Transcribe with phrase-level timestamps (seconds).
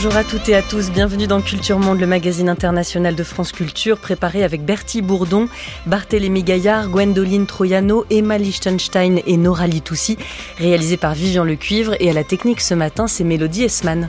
[0.00, 3.50] Bonjour à toutes et à tous, bienvenue dans Culture Monde, le magazine international de France
[3.50, 5.48] Culture, préparé avec Bertie Bourdon,
[5.86, 10.16] Barthélémy Gaillard, Gwendoline Troyano, Emma Lichtenstein et Nora Litoussi,
[10.56, 11.96] réalisé par Vivian Lecuivre.
[11.98, 14.08] Et à la technique ce matin, c'est Mélodie Esman.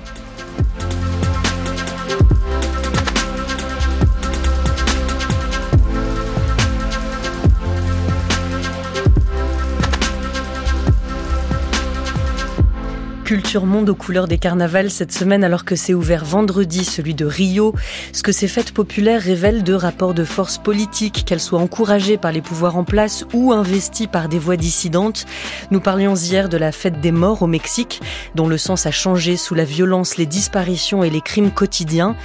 [13.49, 17.25] Culture Monde aux couleurs des carnavals cette semaine alors que c'est ouvert vendredi celui de
[17.25, 17.73] Rio.
[18.13, 22.31] Ce que ces fêtes populaires révèlent de rapports de force politiques, qu'elles soient encouragées par
[22.31, 25.25] les pouvoirs en place ou investies par des voix dissidentes.
[25.71, 28.01] Nous parlions hier de la fête des morts au Mexique,
[28.35, 32.15] dont le sens a changé sous la violence, les disparitions et les crimes quotidiens.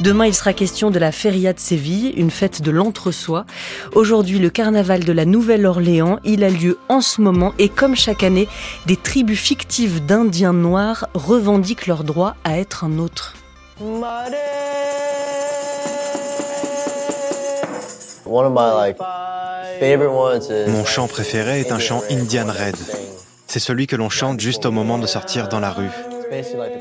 [0.00, 3.46] Demain, il sera question de la Feria de Séville, une fête de l'entre-soi.
[3.94, 8.24] Aujourd'hui, le carnaval de la Nouvelle-Orléans, il a lieu en ce moment et comme chaque
[8.24, 8.48] année,
[8.86, 13.34] des tribus fictives d'Indiens noirs revendiquent leur droit à être un autre.
[20.68, 22.76] Mon chant préféré est un chant Indian Red.
[23.46, 25.90] C'est celui que l'on chante juste au moment de sortir dans la rue.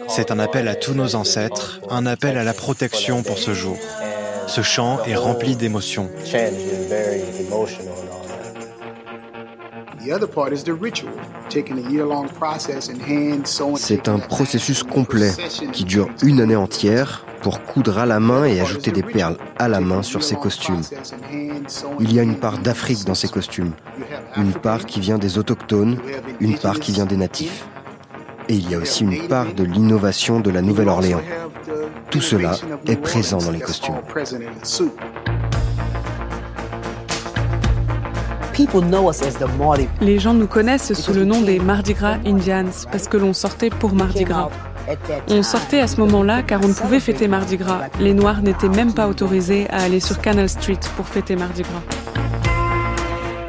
[0.08, 3.78] C'est un appel à tous nos ancêtres, un appel à la protection pour ce jour.
[4.48, 6.10] Ce chant est rempli d'émotions.
[13.76, 15.32] C'est un processus complet
[15.72, 19.68] qui dure une année entière pour coudre à la main et ajouter des perles à
[19.68, 20.82] la main sur ces costumes.
[22.00, 23.72] Il y a une part d'Afrique dans ces costumes,
[24.38, 25.98] une part qui vient des autochtones,
[26.40, 27.66] une part qui vient des natifs.
[28.50, 31.22] Et il y a aussi une part de l'innovation de la Nouvelle-Orléans.
[32.10, 33.96] Tout cela est présent dans les costumes.
[40.02, 43.70] Les gens nous connaissent sous le nom des Mardi Gras Indians parce que l'on sortait
[43.70, 44.50] pour Mardi Gras.
[45.30, 47.82] On sortait à ce moment-là car on ne pouvait fêter Mardi Gras.
[48.00, 52.01] Les Noirs n'étaient même pas autorisés à aller sur Canal Street pour fêter Mardi Gras.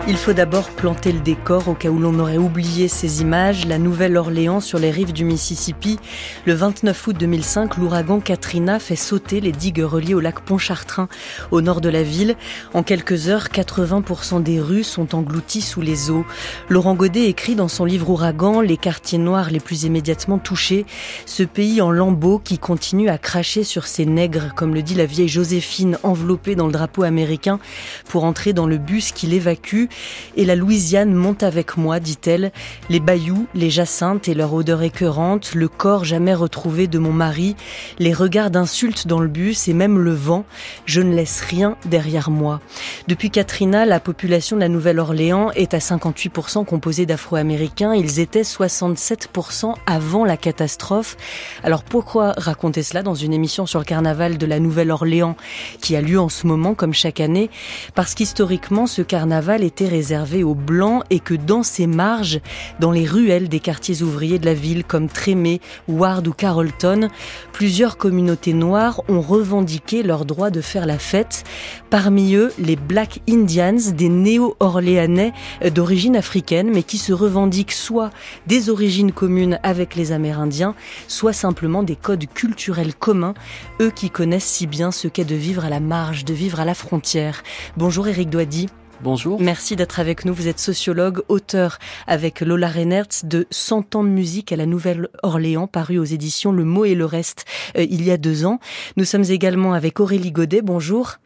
[0.09, 3.67] Il faut d'abord planter le décor au cas où l'on aurait oublié ces images.
[3.67, 5.97] La Nouvelle-Orléans sur les rives du Mississippi.
[6.45, 11.09] Le 29 août 2005, l'ouragan Katrina fait sauter les digues reliées au lac Pontchartrain
[11.53, 12.35] au nord de la ville.
[12.75, 16.27] En quelques heures, 80% des rues sont englouties sous les eaux.
[16.69, 20.85] Laurent Godet écrit dans son livre Ouragan les quartiers noirs les plus immédiatement touchés.
[21.27, 25.07] Ce pays en lambeaux qui continue à cracher sur ses nègres, comme le dit la
[25.07, 27.61] vieille Joséphine enveloppée dans le drapeau américain
[28.09, 29.87] pour entrer dans le bus qui l'évacue.
[30.37, 32.53] Et la Louisiane monte avec moi, dit-elle,
[32.89, 37.57] les bayous, les jacinthes et leur odeur écœurante, le corps jamais retrouvé de mon mari,
[37.99, 40.45] les regards d'insultes dans le bus et même le vent,
[40.87, 42.61] je ne laisse rien derrière moi.
[43.09, 49.75] Depuis Katrina, la population de la Nouvelle-Orléans est à 58% composée d'Afro-Américains, ils étaient 67%
[49.87, 51.17] avant la catastrophe.
[51.63, 55.37] Alors pourquoi raconter cela dans une émission sur le carnaval de la Nouvelle-Orléans
[55.81, 57.51] qui a lieu en ce moment comme chaque année?
[57.95, 62.41] Parce qu'historiquement, ce carnaval était réservé aux Blancs et que dans ces marges,
[62.81, 67.09] dans les ruelles des quartiers ouvriers de la ville comme Trémé, Ward ou Carrollton,
[67.53, 71.45] plusieurs communautés noires ont revendiqué leur droit de faire la fête.
[71.91, 75.33] Parmi eux, les Black Indians, des néo-orléanais
[75.75, 78.11] d'origine africaine, mais qui se revendiquent soit
[78.47, 80.75] des origines communes avec les Amérindiens,
[81.09, 83.35] soit simplement des codes culturels communs,
[83.81, 86.65] eux qui connaissent si bien ce qu'est de vivre à la marge, de vivre à
[86.65, 87.43] la frontière.
[87.77, 88.69] Bonjour Eric Doady.
[89.03, 89.41] Bonjour.
[89.41, 90.33] Merci d'être avec nous.
[90.33, 95.67] Vous êtes sociologue, auteur avec Lola Reinertz de 100 ans de musique à la Nouvelle-Orléans,
[95.67, 97.45] paru aux éditions Le Mot et le Reste
[97.77, 98.61] euh, il y a deux ans.
[98.97, 100.63] Nous sommes également avec Aurélie Godet.
[100.63, 101.17] Bonjour.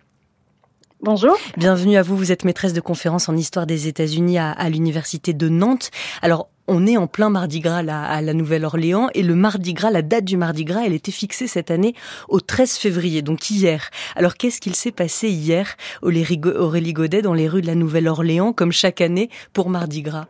[1.03, 1.37] Bonjour.
[1.59, 2.17] Bienvenue à vous.
[2.17, 5.91] Vous êtes maîtresse de conférence en histoire des États-Unis à, à l'université de Nantes.
[6.23, 10.03] Alors, on est en plein Mardi Gras à la Nouvelle-Orléans et le Mardi Gras, la
[10.03, 11.95] date du Mardi Gras, elle était fixée cette année
[12.29, 13.91] au 13 février, donc hier.
[14.15, 18.73] Alors qu'est-ce qu'il s'est passé hier, Aurélie Godet, dans les rues de la Nouvelle-Orléans, comme
[18.73, 20.27] chaque année pour Mardi Gras?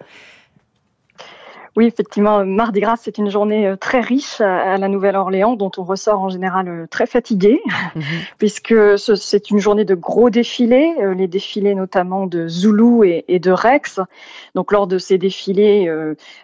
[1.76, 5.84] Oui, effectivement, Mardi Gras, c'est une journée euh, très riche à la Nouvelle-Orléans, dont on
[5.84, 7.60] ressort en général euh, très fatigué,
[7.94, 8.02] mhm.
[8.38, 13.50] puisque c'est une journée de gros défilés, euh, les défilés notamment de Zulu et, de
[13.50, 14.00] Rex.
[14.54, 15.92] Donc, lors de ces défilés,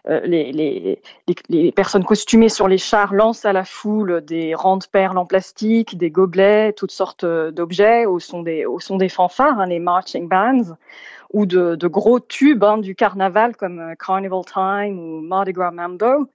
[0.06, 1.00] les, les,
[1.48, 5.24] les, personnes costumées sur les chars lancent à la foule des rangs de perles en
[5.24, 9.78] plastique, des gobelets, toutes sortes d'objets au son des, au son des fanfares, hein, les
[9.78, 10.76] marching bands
[11.32, 16.28] ou de, gros tubes hein, du carnaval comme Carnival Time ou Mardi Gras Mambo.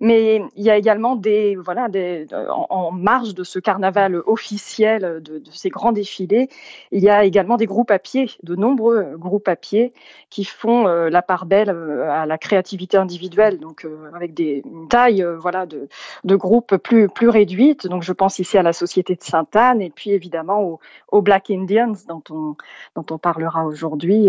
[0.00, 5.42] Mais il y a également des, voilà, des, en, marge de ce carnaval officiel, de,
[5.50, 6.48] ces grands défilés,
[6.90, 9.92] il y a également des groupes à pied, de nombreux groupes à pied
[10.30, 14.62] qui font euh, la part belle euh, à la créativité individuelle, donc euh, avec des,
[14.64, 15.88] une taille voilà, de,
[16.24, 17.86] de groupes plus, plus réduite.
[17.86, 21.94] Donc je pense ici à la Société de Sainte-Anne et puis évidemment aux, Black Indians
[22.08, 22.56] dont on,
[22.96, 24.28] dont on parlera aujourd'hui.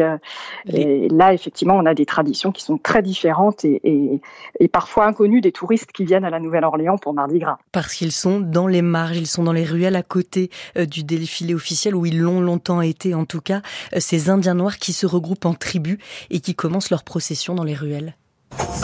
[0.71, 4.21] Et là, effectivement, on a des traditions qui sont très différentes et, et,
[4.59, 7.57] et parfois inconnues des touristes qui viennent à la Nouvelle-Orléans pour Mardi Gras.
[7.71, 11.03] Parce qu'ils sont dans les marges, ils sont dans les ruelles à côté euh, du
[11.03, 13.61] défilé officiel, où ils l'ont longtemps été en tout cas,
[13.93, 15.97] euh, ces Indiens noirs qui se regroupent en tribus
[16.29, 18.15] et qui commencent leur procession dans les ruelles.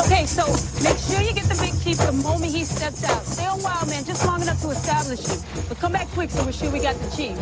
[0.05, 0.43] Okay, so
[0.83, 3.23] make sure you get the big chief the moment he steps out.
[3.25, 5.37] Stay a while, man, just long enough to establish you.
[5.69, 7.37] But come back quick so we're sure we got the chief.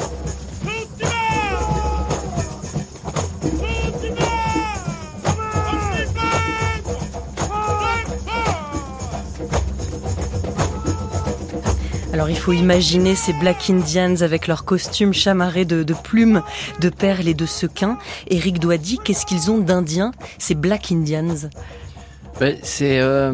[12.19, 16.43] Alors il faut imaginer ces Black Indians avec leurs costumes chamarrés de, plumes,
[16.81, 17.97] de perles et de sequins.
[18.27, 21.47] Eric Douady, qu'est-ce qu'ils ont d'indiens, ces Black Indians?
[22.41, 23.31] Ben, c'est euh,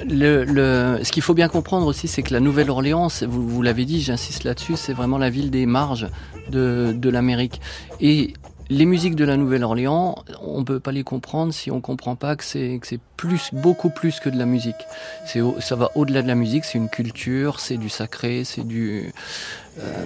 [0.00, 4.42] ce qu'il faut bien comprendre aussi, c'est que la Nouvelle-Orléans, vous, vous l'avez dit, j'insiste
[4.42, 6.08] là-dessus, c'est vraiment la ville des marges
[6.50, 7.60] de, de l'Amérique.
[8.00, 8.32] Et
[8.70, 12.44] les musiques de la Nouvelle-Orléans, on peut pas les comprendre si on comprend pas que
[12.44, 12.80] c'est
[13.16, 14.76] plus, beaucoup plus que de la musique.
[15.26, 19.12] Ça va au-delà de la musique, c'est une culture, c'est du sacré, c'est du
[19.78, 20.04] euh,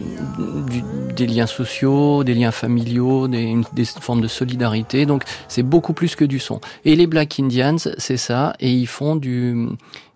[1.16, 5.06] des liens sociaux, des liens familiaux, des, des formes de solidarité.
[5.06, 6.60] Donc c'est beaucoup plus que du son.
[6.84, 9.68] Et les Black Indians, c'est ça, et ils font du...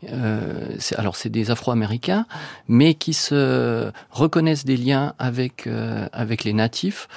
[0.04, 2.26] Euh, alors c'est des Afro-Américains,
[2.68, 7.08] mais qui se reconnaissent des liens avec euh, avec les natifs.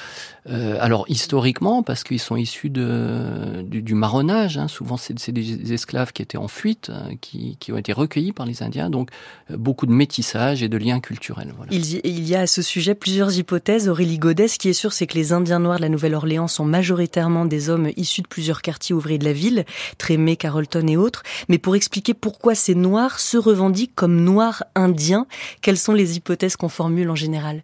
[0.49, 5.73] Euh, alors historiquement, parce qu'ils sont issus de, du, du marronnage, hein, souvent c'est des
[5.73, 9.09] esclaves qui étaient en fuite, hein, qui, qui, ont été recueillis par les Indiens, donc
[9.51, 11.53] euh, beaucoup de métissage et de liens culturels.
[11.55, 11.71] Voilà.
[11.71, 13.89] Il, il y a à ce sujet plusieurs hypothèses.
[13.89, 16.65] Aurélie Godet, ce qui est sûr, c'est que les Indiens noirs de la Nouvelle-Orléans sont
[16.65, 19.65] majoritairement des hommes issus de plusieurs quartiers ouvriers de la ville,
[19.97, 21.21] Trémé, Carrollton et autres.
[21.47, 25.27] Mais pour expliquer pourquoi ces noirs se revendiquent comme noirs indiens,
[25.61, 27.61] quelles sont les hypothèses qu'on formule en général?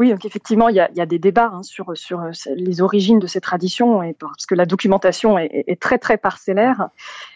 [0.00, 3.40] Oui, donc effectivement, il y a, des débats hein, sur, euh, les origines de ces
[3.40, 6.88] traditions, parce que la documentation est, très très parcellaire.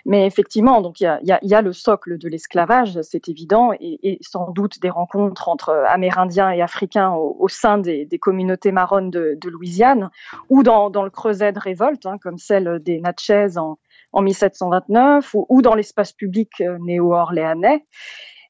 [0.05, 3.71] Mais effectivement, donc il y a, il y a, le socle de l'esclavage, c'est évident,
[3.79, 9.39] et, sans doute des rencontres entre Amérindiens et Africains au, sein des, communautés marronnes de,
[9.49, 10.11] Louisiane,
[10.49, 13.79] ou dans, dans le creuset de révolte, hein, comme celle des Natchez en,
[14.13, 17.85] en 1729, ou, ou dans l'espace public euh, néo-orléanais.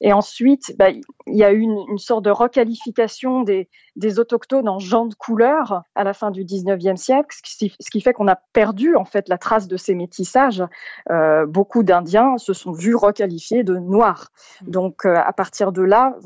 [0.00, 3.68] Et ensuite, bah, il y a eu une, une sorte de requalification des,
[3.98, 8.12] des autochtones en gens de couleur à la fin du 19e siècle, ce qui fait
[8.12, 10.62] qu'on a perdu en fait la trace de ces métissages.
[11.10, 14.30] Euh, beaucoup d'Indiens se sont vus requalifiés de noirs.
[14.62, 14.70] Mmh.
[14.70, 16.16] Donc euh, à partir de là,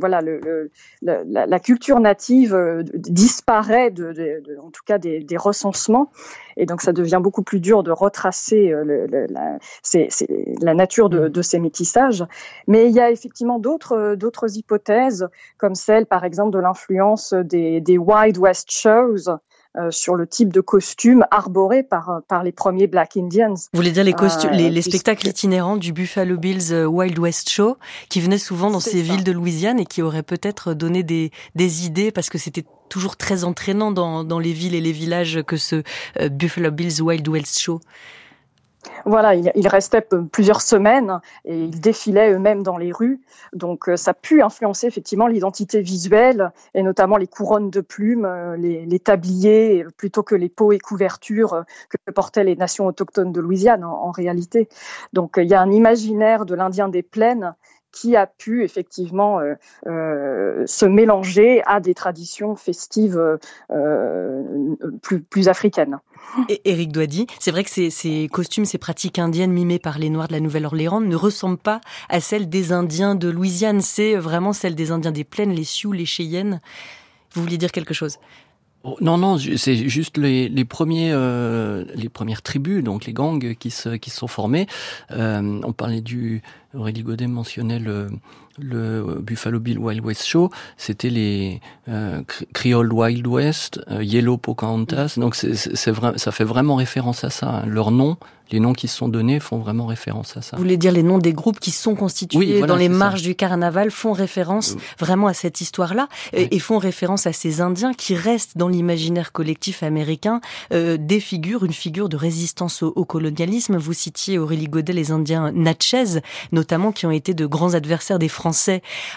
[0.00, 0.70] voilà, le,
[1.02, 6.10] la, la, culture native euh, disparaît de, de, de, en tout cas des, des, recensements,
[6.56, 11.28] et donc ça devient beaucoup plus dur de retracer le, la, nature de, mmh.
[11.28, 12.24] de, ces métissages.
[12.66, 15.28] Mais il y a effectivement d'autres d'autres hypothèses,
[15.58, 19.30] comme celle par exemple de l'influence des, des Wild West Shows
[19.76, 23.54] euh, sur le type de costume arboré par, par les premiers Black Indians.
[23.54, 27.50] Vous voulez dire les, costumes, les, les, spectacles itinérants du Buffalo Bills euh, Wild West
[27.50, 27.76] Show
[28.08, 31.84] qui venaient souvent dans ces villes de Louisiane et qui auraient peut-être donné des, des
[31.84, 35.58] idées parce que c'était toujours très entraînant dans, dans les villes et les villages que
[35.58, 35.82] ce
[36.18, 37.80] euh, Buffalo Bills Wild West Show.
[39.04, 43.20] Voilà, il, restait plusieurs semaines et ils défilaient eux-mêmes dans les rues.
[43.52, 48.24] Donc euh, ça a pu influencer effectivement l'identité visuelle et notamment les couronnes de plumes,
[48.24, 53.32] euh, les, tabliers plutôt que les peaux et couvertures euh, que portaient les nations autochtones
[53.32, 54.68] de Louisiane en réalité.
[55.12, 57.54] Donc il y a un imaginaire de l'Indien des plaines
[58.00, 59.54] qui a pu effectivement euh,
[59.86, 63.18] euh, se mélanger à des traditions festives
[63.70, 65.98] euh, plus, plus africaines.
[66.48, 70.10] Et Éric Douady, c'est vrai que ces, ces, costumes, ces pratiques indiennes mimées par les
[70.10, 73.80] Noirs de la Nouvelle-Orléans ne ressemblent pas à celles des Indiens de Louisiane.
[73.80, 76.60] C'est vraiment celles des Indiens des plaines, les Sioux, les Cheyennes.
[77.34, 78.18] Vous vouliez dire quelque chose?
[79.00, 83.70] Non, non, c'est juste les, les premiers, euh, les premières tribus, donc les gangs qui
[83.70, 84.66] se, qui se sont formés.
[85.10, 86.42] Euh, on parlait du,
[86.74, 88.08] Aurélie Godet mentionnait le,
[88.60, 90.50] le Buffalo Bill Wild West Show.
[90.76, 92.22] C'était les euh,
[92.52, 95.14] Creole Wild West, euh, Yellow Pocahontas.
[95.16, 97.48] Donc c'est vrai, ça fait vraiment référence à ça.
[97.48, 97.66] Hein.
[97.66, 98.16] Leur nom
[98.50, 100.56] les noms qui se sont donnés font vraiment référence à ça.
[100.56, 103.90] Vous voulez dire les noms des groupes qui sont constitués dans les marges du carnaval
[103.90, 108.56] font référence euh, vraiment à cette histoire-là et, font référence à ces Indiens qui restent
[108.58, 110.40] dans l'imaginaire collectif américain
[110.72, 113.76] euh, des figures, une figure de résistance au, colonialisme.
[113.76, 116.20] Vous citiez Aurélie Godet, les Indiens Natchez,
[116.52, 118.47] notamment qui ont été de grands adversaires des Français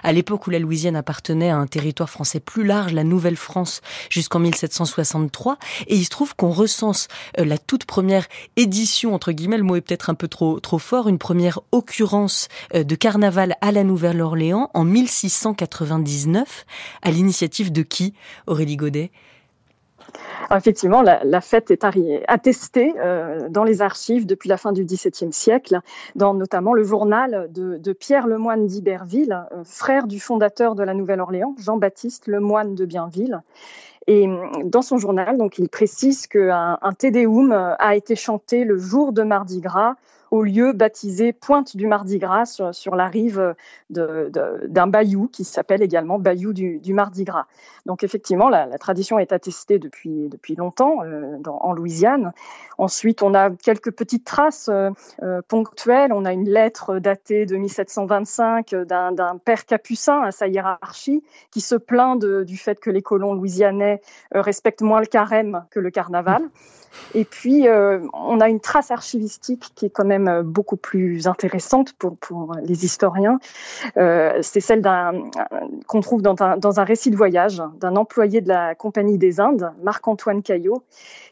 [0.03, 4.39] à l'époque où la Louisiane appartenait à un territoire français plus large, la Nouvelle-France, jusqu'en
[4.39, 5.57] 1763.
[5.88, 7.07] Et il se trouve qu'on recense
[7.39, 8.81] euh, la toute première édition
[9.13, 12.83] entre guillemets, le mot est peut-être un peu trop, trop fort, une première occurrence euh,
[12.83, 16.65] de carnaval à la Nouvelle-Orléans en 1699,
[17.01, 18.13] à l'initiative de qui,
[18.47, 19.11] Aurélie Godet
[20.55, 21.83] effectivement, la, fête est
[22.27, 25.79] attestée euh, dans les archives depuis la fin du XVIIe siècle,
[26.15, 31.55] dans notamment le journal de, Pierre Lemoine d'Iberville, euh, frère du fondateur de la Nouvelle-Orléans,
[31.57, 33.41] Jean-Baptiste Lemoine de Bienville.
[34.07, 38.63] Et mm, dans son journal, donc, il précise qu'un un Tédéum euh, a été chanté
[38.63, 39.95] le jour de Mardi Gras
[40.31, 43.53] au lieu baptisé Pointe du Mardi Gras sur, la rive
[43.89, 47.45] d'un bayou qui s'appelle également Bayou du, Mardi Gras.
[47.85, 52.31] Donc effectivement, la, tradition est attestée depuis, depuis longtemps euh, en Louisiane.
[52.77, 56.13] Ensuite, on a quelques petites traces euh, ponctuelles.
[56.13, 61.75] On a une lettre datée de 1725 d'un père capucin à sa hiérarchie qui se
[61.75, 64.01] plaint du fait que les colons louisianais
[64.35, 66.50] euh, respectent moins le carême que le carnaval.
[67.13, 71.27] Et puis, euh, on a une trace archivistique qui est quand même euh, beaucoup plus
[71.27, 73.39] intéressante pour, pour les historiens.
[73.95, 75.13] c'est celle d'un
[75.87, 79.39] qu'on trouve dans un, dans un récit de voyage d'un employé de la Compagnie des
[79.39, 80.83] Indes, Marc-Antoine Caillot,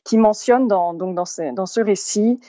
[0.03, 2.39] qui mentionne dans, donc dans, ce, dans ce récit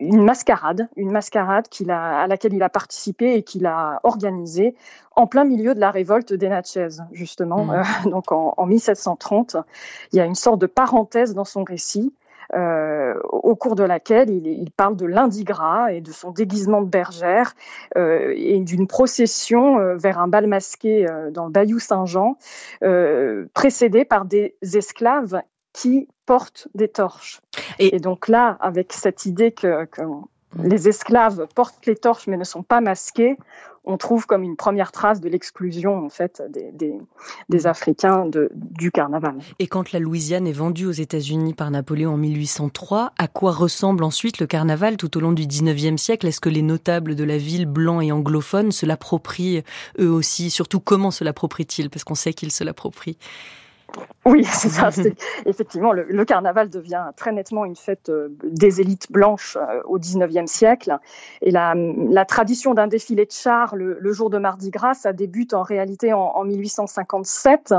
[0.00, 4.74] une mascarade, une mascarade qu'il a, à laquelle il a participé et qu'il a organisée
[5.16, 7.64] en plein milieu de la révolte des Natchez, justement.
[7.64, 7.70] Mmh.
[7.70, 9.56] Euh, donc en, en, 1730,
[10.12, 12.12] il y a une sorte de parenthèse dans son récit.
[12.54, 16.88] Euh, au cours de laquelle il, il, parle de l'indigrat et de son déguisement de
[16.88, 17.52] bergère
[17.98, 22.38] euh, et d'une procession euh, vers un bal masqué dans le Bayou Saint-Jean,
[23.52, 25.42] précédée par des esclaves
[25.74, 27.40] qui portent des torches.
[27.78, 29.86] Et, donc là, avec cette idée que,
[30.62, 33.36] les esclaves portent les torches mais ne sont pas masqués,
[33.88, 36.42] on trouve comme une première trace de l'exclusion en fait
[37.48, 39.38] des, Africains du carnaval.
[39.58, 44.04] Et quand la Louisiane est vendue aux États-Unis par Napoléon en 1803, à quoi ressemble
[44.04, 46.26] ensuite le carnaval tout au long du 19e siècle?
[46.26, 49.64] Est-ce que les notables de la ville, blancs et anglophones, se l'approprient
[49.98, 50.50] eux aussi?
[50.50, 51.90] Surtout comment se l'approprient-ils?
[51.90, 53.18] Parce qu'on sait qu'ils se l'approprient.
[54.24, 54.90] Oui, c'est ça.
[55.46, 60.50] Effectivement, le, carnaval devient très nettement une fête euh, des élites blanches euh, au XIXe
[60.50, 60.98] siècle.
[61.40, 61.74] Et la,
[62.26, 66.44] tradition d'un défilé de chars le, jour de Mardi Gras, ça débute en réalité en,
[66.44, 67.72] 1857.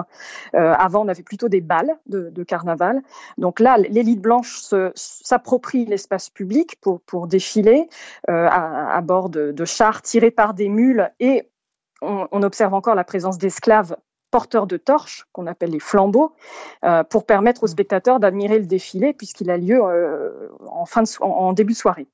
[0.56, 3.02] Euh, avant, on avait plutôt des balles de, carnaval.
[3.38, 4.64] Donc là, l'élite blanche
[4.96, 7.88] s'approprie l'espace public pour, pour défiler
[8.28, 11.50] à, bord de, chars tirés par des mules et
[12.02, 13.96] on, observe encore la présence d'esclaves
[14.32, 16.34] porteurs de torches, qu'on appelle les flambeaux,
[16.84, 17.72] euh, pour permettre aux mm.
[17.72, 22.08] spectateurs d'admirer le défilé, puisqu'il a lieu euh, en, fin de en, début de soirée.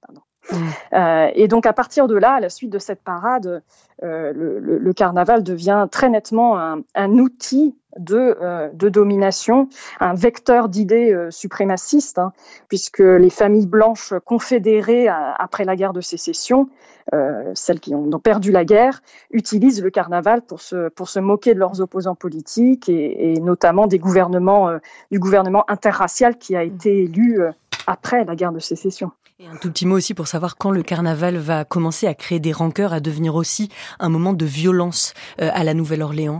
[0.93, 3.63] Euh, et donc à partir de là, à la suite de cette parade,
[4.01, 11.31] le, carnaval devient très nettement un outil de, euh, de domination, un vecteur d'idées euh,
[11.31, 12.33] suprémacistes, hein,
[12.67, 16.69] puisque les familles blanches confédérées après la guerre de sécession,
[17.13, 21.53] euh, celles qui ont, perdu la guerre, utilisent le carnaval pour se, pour se moquer
[21.53, 24.71] de leurs opposants politiques et, et notamment des gouvernements,
[25.11, 27.41] du gouvernement interracial qui a été élu
[27.87, 29.11] après la guerre de sécession.
[29.43, 32.53] Un tout petit mot aussi pour savoir quand le carnaval va commencer à créer des
[32.53, 36.39] rancœurs, à devenir aussi un moment de violence à la Nouvelle-Orléans.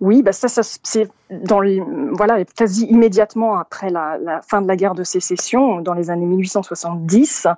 [0.00, 1.08] Oui, bah ça, c'est
[2.12, 6.26] voilà quasi immédiatement après la, la, fin de la guerre de sécession, dans les années
[6.26, 7.48] 1870.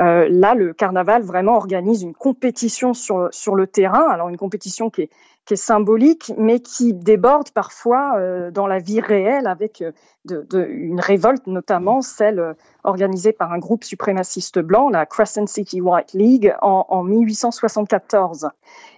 [0.00, 4.08] Euh, là, le carnaval vraiment organise une compétition sur sur le terrain.
[4.10, 5.10] Alors une compétition qui est
[5.44, 9.92] qui est symbolique, mais qui déborde parfois euh, dans la vie réelle avec euh,
[10.24, 15.46] de, de, une révolte, notamment celle euh, organisée par un groupe suprémaciste blanc, la Crescent
[15.46, 18.48] City White League, en, en 1874.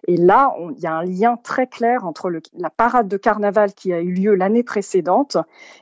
[0.07, 3.73] Et là, il y a un lien très clair entre le, la parade de carnaval
[3.75, 5.37] qui a eu lieu l'année précédente,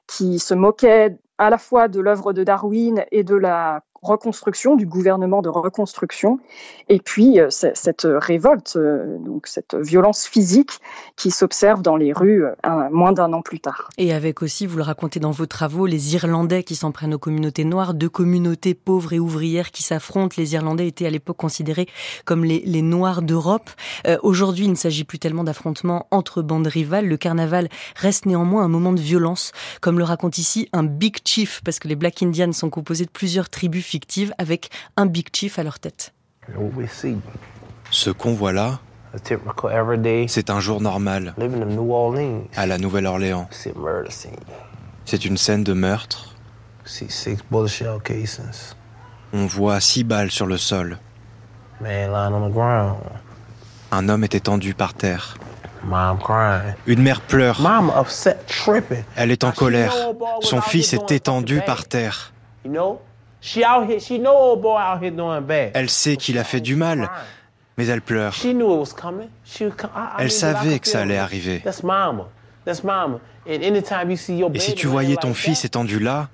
[0.06, 4.86] qui se moquait à la fois de l'œuvre de Darwin et de la reconstruction, du
[4.86, 6.38] gouvernement de reconstruction,
[6.88, 10.70] et puis euh, cette révolte, euh, donc cette violence physique
[11.16, 12.44] qui s'observe dans les rues
[12.90, 13.90] moins d'un an plus tard.
[13.98, 17.18] Et avec aussi, vous le racontez dans vos travaux, les Irlandais qui s'en prennent aux
[17.18, 20.34] communautés noires, deux communautés pauvres et ouvrières qui s'affrontent.
[20.38, 21.86] Les Irlandais étaient à l'époque considérés
[22.24, 23.70] comme les, les Noirs d'Europe.
[24.22, 27.06] Aujourd'hui, il ne s'agit plus tellement d'affrontements entre bandes rivales.
[27.06, 31.60] Le carnaval reste néanmoins un moment de violence, comme le raconte ici un Big Chief,
[31.64, 33.84] parce que les Black Indians sont composés de plusieurs tribus
[34.38, 36.12] avec un Big Chief à leur tête.
[37.90, 38.80] Ce qu'on voit là,
[40.28, 41.34] c'est un jour normal
[42.56, 43.48] à la Nouvelle-Orléans.
[45.04, 46.34] C'est une scène de meurtre.
[49.32, 50.98] On voit six balles sur le sol.
[53.90, 55.36] Un homme est étendu par terre.
[56.86, 57.60] Une mère pleure.
[59.16, 59.94] Elle est en colère.
[60.40, 62.32] Son fils est étendu par terre.
[65.74, 67.10] Elle sait qu'il a fait du mal,
[67.76, 68.34] mais elle pleure.
[70.18, 71.62] Elle savait que ça allait arriver.
[73.46, 76.28] Et si tu voyais ton fils étendu là,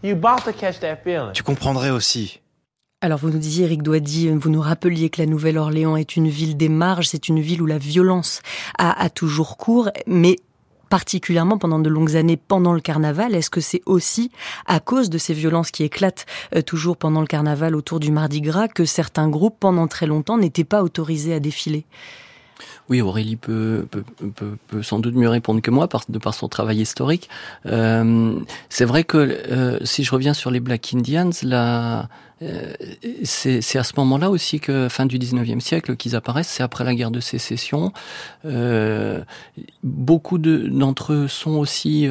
[1.33, 2.41] tu comprendrais aussi.
[3.03, 6.59] Alors vous nous disiez, Eric Douady, vous nous rappeliez que la Nouvelle-Orléans est une ville
[6.59, 8.43] des marges, c'est une ville où la violence
[8.79, 10.37] a, a toujours cours, mais
[10.91, 13.35] particulièrement pendant de longues années pendant le carnaval.
[13.35, 14.31] Est-ce que c'est aussi
[14.67, 18.43] à cause de ces violences qui éclatent euh, toujours pendant le carnaval autour du Mardi
[18.43, 21.87] Gras que certains groupes pendant très longtemps n'étaient pas autorisés à défiler?
[22.89, 24.05] Oui, Aurélie peut, peut,
[24.69, 27.29] peut, sans doute mieux répondre que moi par, de par son travail historique.
[27.67, 28.39] Euh,
[28.69, 32.09] c'est vrai que euh, si je reviens sur les Black Indians, là,
[32.43, 32.73] euh,
[33.25, 36.49] c'est à ce moment-là aussi que, fin du 19e siècle, qu'ils apparaissent.
[36.49, 37.93] C'est après la guerre de sécession.
[38.45, 39.21] Euh,
[39.83, 42.09] beaucoup d'entre eux sont aussi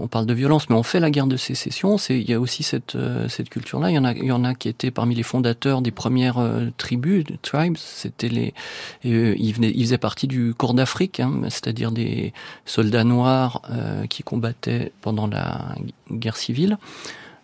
[0.00, 1.96] on parle de violence, mais on fait la guerre de sécession.
[2.08, 3.90] Il y a aussi cette, euh, cette culture-là.
[3.90, 3.98] Il y
[4.32, 7.24] en a, a qui étaient parmi les fondateurs des premières euh, tribus.
[7.76, 8.54] C'était les,
[9.04, 12.32] euh, ils, faisaient partie du corps d'Afrique, hein, c'est-à-dire des
[12.64, 13.62] soldats noirs
[14.08, 15.74] qui combattaient pendant la
[16.10, 16.78] guerre civile.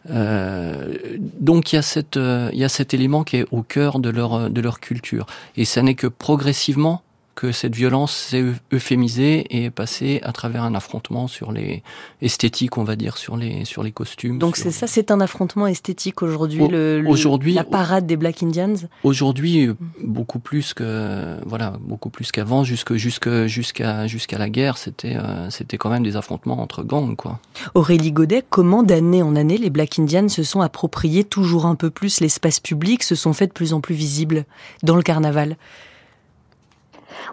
[0.09, 4.09] donc il y a cette, il y a cet élément qui est au cœur de
[4.09, 5.27] leur de leur culture.
[5.57, 7.03] Et ça n'est que progressivement
[7.37, 11.83] que cette violence s'est euphémisée et est passée à travers un affrontement sur les
[12.23, 14.38] esthétiques, on va dire, sur les sur les costumes.
[14.38, 18.75] Donc c'est ça, c'est un affrontement esthétique aujourd'hui, le, aujourd'hui, la parade des Black Indians.
[19.05, 19.69] Aujourd'hui,
[20.02, 25.50] beaucoup plus que voilà, beaucoup plus qu'avant, jusque jusque jusqu'à jusqu'à la guerre, c'était euh,
[25.50, 27.38] c'était quand même des affrontements entre gangs, quoi.
[27.75, 31.90] Aurélie Godet, comment d'année en année les Black Indians se sont appropriés toujours un peu
[31.90, 34.47] plus l'espace public, se sont fait de plus en plus visibles
[34.83, 35.57] dans le carnaval?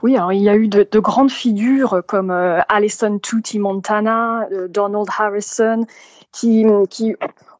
[0.01, 4.47] Oui, alors il y a eu de, de grandes figures comme euh, Alison Tutti Montana,
[4.51, 5.85] euh, Donald Harrison,
[6.31, 6.65] qui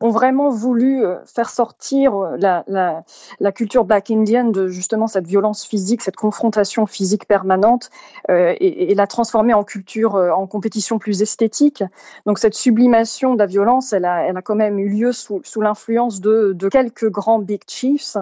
[0.04, 3.04] ont vraiment voulu euh, faire sortir euh, la, la,
[3.40, 7.90] la, culture black indienne de justement cette violence physique, cette confrontation physique permanente,
[8.30, 11.84] euh, et, et, la transformer en culture, en compétition plus esthétique.
[12.26, 15.40] Donc cette sublimation de la violence, elle a, elle a quand même eu lieu sous,
[15.46, 18.18] sous l'influence de, de, quelques grands big chiefs.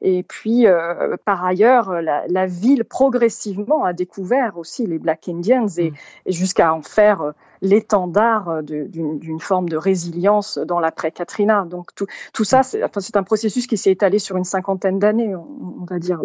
[0.00, 5.68] Et puis, euh, par ailleurs, la, la, ville progressivement a découvert aussi les black indians
[5.76, 5.94] et, mm.
[6.26, 11.66] et jusqu'à en faire l'étendard euh, d'une forme de résilience dans l'après-Katrina.
[11.68, 15.98] Donc tout, ça, c'est un processus qui s'est étalé sur une cinquantaine d'années, on, va
[15.98, 16.20] dire,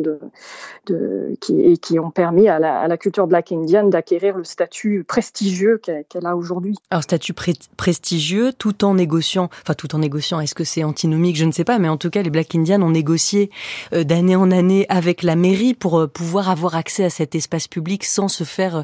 [1.39, 6.26] qui, et qui ont permis à la, culture black indienne d'acquérir le statut prestigieux qu'elle
[6.26, 6.76] a aujourd'hui.
[6.89, 7.34] Alors statut
[7.78, 11.63] prestigieux, tout en négociant, enfin tout en négociant, est-ce que c'est antinomique, je ne sais
[11.63, 13.50] pas, mais en tout cas les black indians ont négocié
[13.94, 17.67] euh, d'année en année avec la mairie pour euh, pouvoir avoir accès à cet espace
[17.67, 18.84] public sans se faire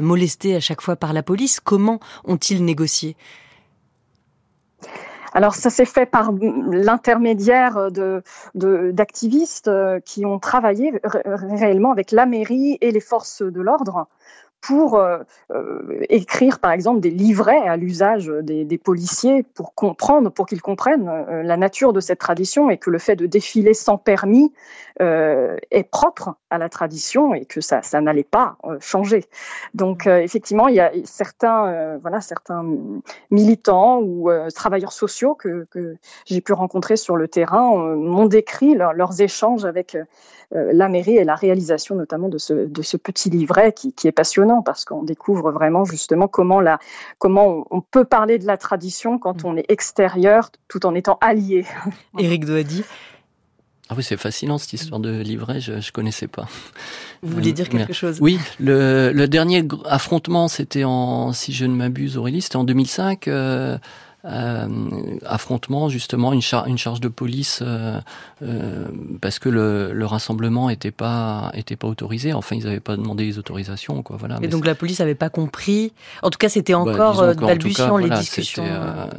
[0.00, 1.60] molester à chaque fois par la police.
[1.60, 1.87] Comment
[2.24, 3.16] ont-ils négocié?
[5.34, 7.90] Alors ça s'est fait par l'intermédiaire
[8.54, 9.70] d'activistes
[10.04, 14.08] qui ont travaillé réellement avec la mairie et les forces de l'ordre
[14.60, 15.18] pour euh,
[15.52, 21.08] euh, écrire, par exemple, des livrets à l'usage des, policiers pour comprendre, pour qu'ils comprennent
[21.08, 24.52] euh, la nature de cette tradition et que le fait de défiler sans permis
[25.00, 29.24] est propre à la tradition et que ça, ça n'allait pas changer.
[29.72, 32.64] Donc, effectivement, il y a certains, voilà, certains
[33.30, 35.68] militants ou travailleurs sociaux que,
[36.24, 39.96] j'ai pu rencontrer sur le terrain m'ont décrit leurs échanges avec
[40.50, 44.12] la mairie et la réalisation notamment de ce, de ce petit livret qui, qui est
[44.12, 46.78] passionnant parce qu'on découvre vraiment justement comment, la,
[47.18, 51.64] comment on peut parler de la tradition quand on est extérieur tout en étant allié.
[52.18, 52.84] Éric Doady
[53.90, 56.46] ah oui, c'est fascinant cette histoire de livret, je ne connaissais pas.
[57.22, 61.74] Vous vouliez dire quelque chose Oui, le, le, dernier affrontement, c'était en, si je ne
[61.74, 63.28] m'abuse Aurélie, c'était en 2005.
[63.28, 63.78] Euh, euh,
[64.24, 68.00] affrontement, justement, une, une charge de police euh,
[68.42, 68.88] euh,
[69.20, 72.32] parce que le, le rassemblement n'était pas était pas autorisé.
[72.32, 74.16] Enfin, ils n'avaient pas demandé les autorisations, quoi.
[74.16, 74.38] Voilà.
[74.42, 75.92] Et donc la police n'avait pas compris.
[76.22, 78.64] En tout cas, c'était bah, encore bah, balbutiant les discussions.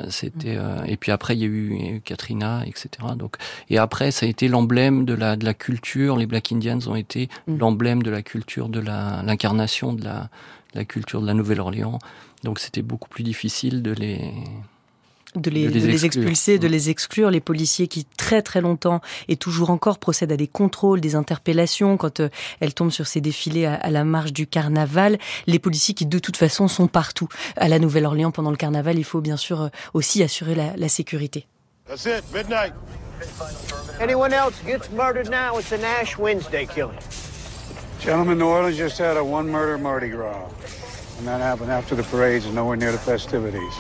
[0.10, 2.90] C'était et puis après il y a eu Katrina, etc.
[3.16, 3.38] Donc
[3.70, 6.18] et après ça a été l'emblème de la de la culture.
[6.18, 7.58] Les Black Indians ont été mm.
[7.58, 10.30] l'emblème de la culture, de la l'incarnation de la
[10.76, 12.00] la culture de la Nouvelle-Orléans.
[12.44, 14.34] Donc c'était beaucoup plus difficile de les
[15.36, 17.30] de les, les, expulser, de les exclure.
[17.30, 21.98] Les policiers qui très très longtemps et toujours encore procèdent à des contrôles, des interpellations
[21.98, 25.18] quand euh, elles tombent sur ces défilés à, la marche du carnaval.
[25.48, 27.28] Les policiers qui de toute façon sont partout.
[27.56, 30.90] À la Nouvelle-Orléans pendant le carnaval, il faut bien sûr euh, aussi assurer la, la
[30.90, 31.46] sécurité.
[31.88, 32.74] That's it, midnight.
[34.00, 36.98] Anyone else gets murdered now, it's an Ash Wednesday killing.
[38.00, 40.48] Gentlemen, New Orleans just had a one murder Mardi Gras.
[41.18, 43.74] And that happened after the parades and nowhere near the festivities.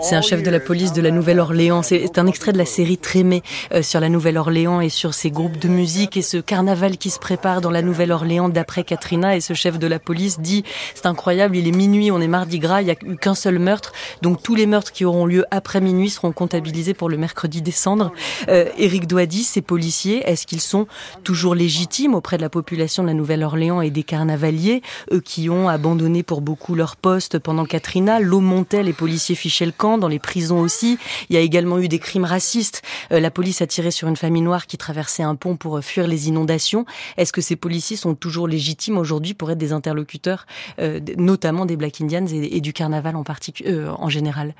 [0.00, 1.82] C'est un chef de la police de la Nouvelle-Orléans.
[1.82, 5.58] C'est un extrait de la série Trémé euh, sur la Nouvelle-Orléans et sur ces groupes
[5.58, 9.36] de musique et ce carnaval qui se prépare dans la Nouvelle-Orléans d'après Katrina.
[9.36, 12.58] Et ce chef de la police dit c'est incroyable, il est minuit, on est mardi
[12.58, 13.92] gras, il n'y a eu qu'un seul meurtre.
[14.22, 18.12] Donc tous les meurtres qui auront lieu après minuit seront comptabilisés pour le mercredi décembre.
[18.48, 20.86] Euh, Éric Douady, ces policiers, est-ce qu'ils sont
[21.22, 24.80] toujours légitimes auprès de la population de la Nouvelle-Orléans et des carnavaliers,
[25.12, 28.20] eux qui ont abandonné pour beaucoup leur poste pendant Katrina?
[28.20, 30.98] L'eau montait, les policiers fiché le camp, dans les prisons aussi.
[31.28, 32.82] Il y a également eu des crimes racistes.
[33.12, 35.80] Euh, la police a tiré sur une famille noire qui traversait un pont pour euh,
[35.80, 36.86] fuir les inondations.
[37.16, 40.46] Est-ce que ces policiers sont toujours légitimes aujourd'hui pour être des interlocuteurs,
[40.80, 44.54] euh, notamment des Black Indians et, du carnaval en en général?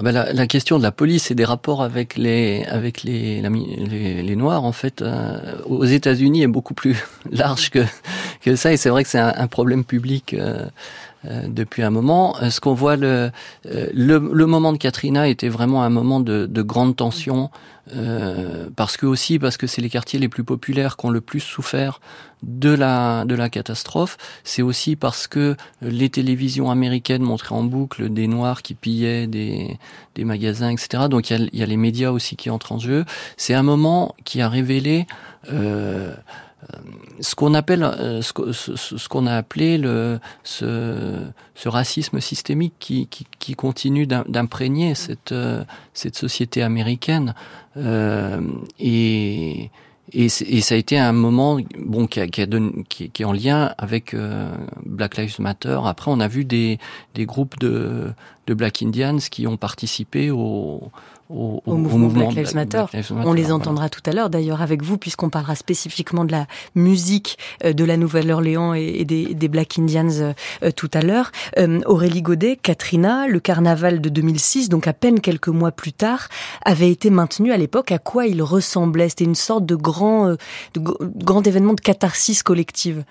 [0.00, 2.64] Ah ben la, question de la police et des rapports avec les
[4.36, 5.04] noirs en fait
[5.66, 9.84] aux États-Unis est beaucoup plus large que ça et c'est vrai que c'est un, problème
[9.84, 10.36] public
[11.24, 12.36] depuis un moment.
[12.42, 13.30] Euh, ce qu'on voit, le,
[13.66, 17.50] euh, le, le, moment de Katrina était vraiment un moment de, de grande tension,
[17.94, 21.20] euh, parce que aussi parce que c'est les quartiers les plus populaires qui ont le
[21.20, 22.00] plus souffert
[22.42, 24.16] de la de la catastrophe.
[24.44, 29.78] C'est aussi parce que les télévisions américaines montraient en boucle des noirs qui pillaient des
[30.14, 31.04] des magasins, etc.
[31.10, 33.04] Donc il y a, y a les médias aussi qui entrent en jeu.
[33.36, 35.06] C'est un moment qui a révélé
[35.52, 36.14] euh, euh,
[37.20, 41.20] ce qu'on appelle, euh, ce qu'on a appelé le, ce,
[41.54, 47.34] ce racisme systémique qui, qui, qui continue d'imprégner cette, euh, cette société américaine.
[47.76, 48.40] Euh,
[48.80, 49.70] et,
[50.12, 52.46] et, et, ça a été un moment bon, qui, a, qui, a
[52.88, 54.16] qui, qui est en lien avec
[54.84, 55.78] Black Lives Matter.
[55.84, 56.78] Après, on a vu des,
[57.14, 58.12] des groupes de,
[58.48, 60.90] de Black Indians qui ont participé au,
[61.28, 62.84] au, mouvement, Black, Lives Matter.
[63.10, 67.38] On les entendra tout à l'heure d'ailleurs avec vous puisqu'on parlera spécifiquement de la musique
[67.64, 70.32] euh, de la Nouvelle-Orléans et des, Black Indians euh,
[70.62, 71.30] euh, tout à l'heure.
[71.84, 76.28] Aurélie Godet, Katrina, le carnaval de 2006, donc à peine quelques mois plus tard,
[76.64, 77.92] avait été maintenu à l'époque.
[77.92, 79.10] À quoi il ressemblait?
[79.10, 80.28] C'était une sorte de grand,
[80.74, 80.80] de
[81.22, 83.04] grand événement de catharsis collective.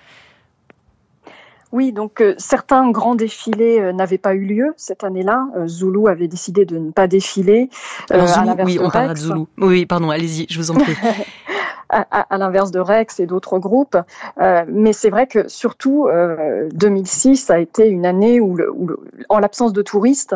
[1.70, 5.46] Oui, donc euh, certains grands défilés euh, n'avaient pas eu lieu cette année-là.
[5.56, 7.68] Euh, Zulu avait décidé de ne pas défiler.
[8.10, 9.40] oui, on parlera de Zulu.
[9.58, 10.94] Oui, pardon, allez-y, je vous en prie.
[11.88, 13.96] à, à l'inverse de Rex et d'autres groupes.
[14.40, 18.88] Euh, mais c'est vrai que surtout euh, 2006 a été une année où, le, où
[19.28, 20.34] en l'absence de touristes,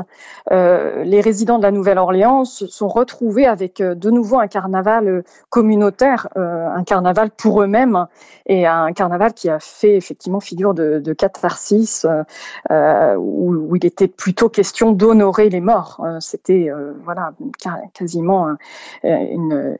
[0.50, 5.08] euh, les résidents de la Nouvelle-Orléans se sont retrouvés avec euh, de nouveau un carnaval
[5.08, 8.06] euh, communautaire, euh, un carnaval pour eux-mêmes
[8.46, 12.06] et un carnaval qui a fait effectivement figure de, de catharsis,
[12.70, 16.04] où, où, il était plutôt question d'honorer les morts.
[16.18, 16.70] C'était
[17.04, 17.32] voilà
[17.94, 18.56] quasiment
[19.04, 19.78] une,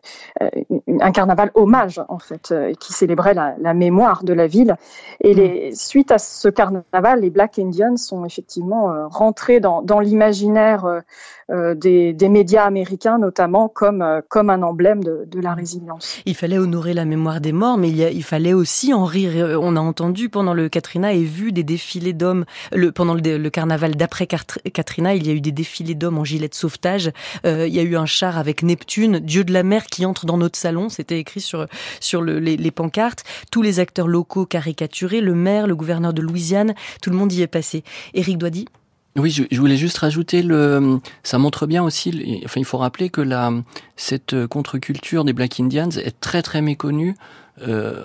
[0.87, 4.77] une, un carnaval hommage en fait, euh, qui célébrait la, la, mémoire de la ville.
[5.21, 5.75] Et les, mm.
[5.75, 11.03] suite à ce carnaval, les Black Indians sont effectivement euh, rentrés dans, dans l'imaginaire
[11.51, 16.21] euh, des, des, médias américains, notamment comme, comme un emblème de, de, la résilience.
[16.25, 19.05] Il fallait honorer la mémoire des morts, mais il, y a, il, fallait aussi en
[19.05, 19.59] rire.
[19.61, 22.45] On a entendu pendant le Katrina et vu des défilés d'hommes.
[22.73, 26.25] Le, pendant le, le carnaval d'après Katrina, il y a eu des défilés d'hommes en
[26.25, 27.13] gilet de sauvetage.
[27.45, 30.27] Euh, il y a eu un char avec Neptune, dieu de la mer, qui entre
[30.27, 30.89] dans notre salon.
[30.89, 31.52] C'était écrit sur,
[32.01, 33.25] sur le, les, pancartes.
[33.51, 37.43] Tous les acteurs locaux caricaturés, le maire, le gouverneur de Louisiane, tout le monde y
[37.43, 37.85] est passé.
[38.15, 38.67] Éric Doidy
[39.15, 40.99] oui, je, voulais juste rajouter le.
[41.23, 42.41] Ça montre bien aussi.
[42.47, 43.53] Enfin, il faut rappeler que la
[43.95, 47.15] cette contre-culture des Black Indians est très très méconnue.
[47.61, 48.05] Euh,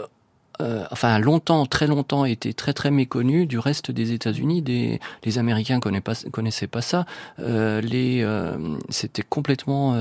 [0.61, 4.61] euh, enfin, longtemps, très longtemps, était très très méconnue du reste des États-Unis.
[4.61, 7.05] Des les Américains connaissaient pas connaissaient pas ça.
[7.39, 8.57] Euh, les euh,
[8.89, 9.95] c'était complètement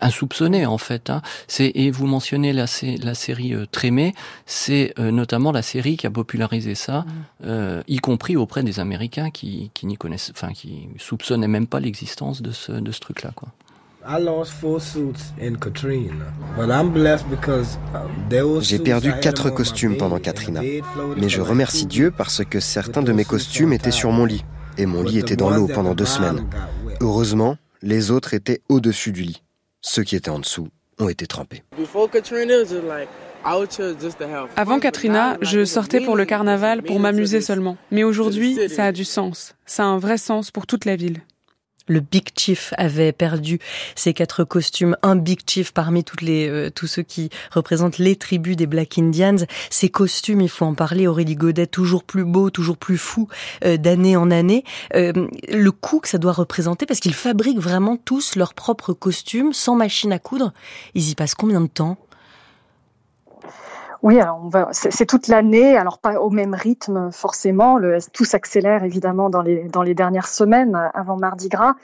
[0.00, 1.10] insoupçonné en fait.
[1.10, 1.22] Hein.
[1.48, 2.66] C'est et vous mentionnez la,
[3.02, 4.14] la série Trémé,
[4.46, 7.04] c'est notamment la série qui a popularisé ça,
[7.42, 7.82] mm.
[7.88, 12.42] y compris auprès des Américains qui, qui n'y connaissent, enfin qui soupçonnaient même pas l'existence
[12.42, 13.48] de ce de ce truc là quoi.
[18.60, 20.60] J'ai perdu quatre costumes pendant Katrina,
[21.16, 24.44] mais je remercie Dieu parce que certains de mes costumes étaient sur mon lit,
[24.76, 26.44] et mon lit était dans l'eau pendant deux semaines.
[27.00, 29.42] Heureusement, les autres étaient au-dessus du lit.
[29.80, 30.68] Ceux qui étaient en dessous
[30.98, 31.62] ont été trempés.
[34.56, 37.76] Avant Katrina, je sortais pour le carnaval pour m'amuser seulement.
[37.90, 39.54] Mais aujourd'hui, ça a du sens.
[39.66, 41.22] Ça a un vrai sens pour toute la ville.
[41.92, 43.58] Le Big Chief avait perdu
[43.96, 48.16] ses quatre costumes, un Big Chief parmi toutes les, euh, tous ceux qui représentent les
[48.16, 49.36] tribus des Black Indians.
[49.68, 53.28] Ces costumes, il faut en parler, Aurélie Godet, toujours plus beau, toujours plus fou
[53.66, 54.64] euh, d'année en année.
[54.94, 55.12] Euh,
[55.50, 59.76] le coût que ça doit représenter, parce qu'ils fabriquent vraiment tous leurs propres costumes sans
[59.76, 60.54] machine à coudre.
[60.94, 61.98] Ils y passent combien de temps?
[64.02, 67.78] Oui, alors on va, c'est toute l'année, alors pas au même rythme forcément.
[68.12, 71.74] Tout s'accélère évidemment dans les dans les dernières semaines avant Mardi Gras,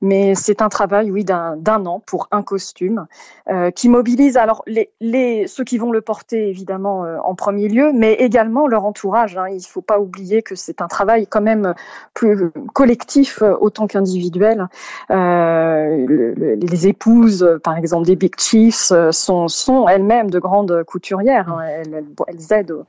[0.00, 3.06] mais c'est un travail, oui, d'un d'un an pour un costume
[3.50, 7.68] euh, qui mobilise alors les les ceux qui vont le porter évidemment euh, en premier
[7.68, 9.36] lieu, mais également leur entourage.
[9.36, 9.48] Hein.
[9.48, 11.74] Il faut pas oublier que c'est un travail quand même
[12.14, 14.68] plus collectif euh, autant qu'individuel.
[15.10, 21.50] Euh, les épouses, par exemple, des Big Chiefs sont sont elles-mêmes de grandes couturières.
[21.50, 22.84] Hein elles, aident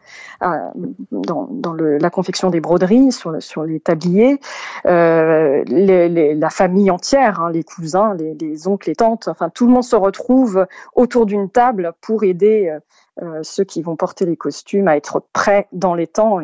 [1.11, 4.39] dans, la confection des broderies, sur, les tabliers.
[4.85, 9.83] Euh, la famille entière, hein, les cousins, les, oncles, les tantes, enfin tout le monde
[9.83, 12.75] se retrouve autour d'une table pour aider
[13.21, 16.39] euh, ceux qui vont porter les costumes à être prêts dans les temps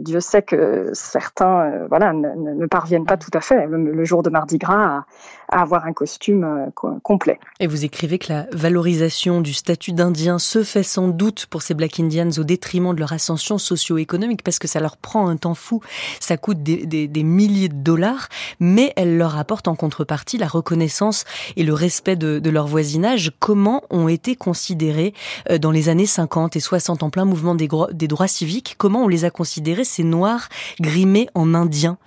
[0.00, 4.30] Dieu sait que certains euh, voilà, ne, parviennent pas tout à fait le, jour de
[4.30, 5.04] Mardi Gras
[5.48, 7.38] à, avoir un costume euh, complet.
[7.60, 11.74] Et vous écrivez que la valorisation du statut d'Indien se fait sans doute pour ces
[11.74, 15.54] Black Indians au détriment de leur ascension socio-économique parce que ça leur prend un temps
[15.54, 15.80] fou,
[16.18, 18.28] ça coûte des, milliers de dollars,
[18.58, 21.24] mais elle leur apporte en contrepartie la reconnaissance
[21.56, 23.32] et le respect de, de leur voisinage.
[23.38, 25.14] Comment ont été considérés
[25.50, 29.04] euh, dans les années 50 et 60 en plein mouvement des, des droits civiques Comment
[29.04, 30.48] on les a considérés ces noirs
[30.80, 31.98] grimés en indiens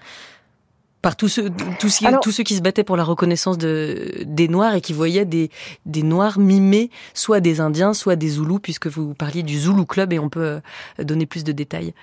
[1.01, 4.81] par tous ceux, tous, ceux qui se battaient pour la reconnaissance de, des Noirs et
[4.81, 5.49] qui voyaient des,
[5.85, 10.11] des Noirs mimés, soit des Indiens, soit des Zoulous, puisque vous parliez du Zoulou Club
[10.11, 10.59] et on peut
[10.99, 11.93] euh, donner plus de détails.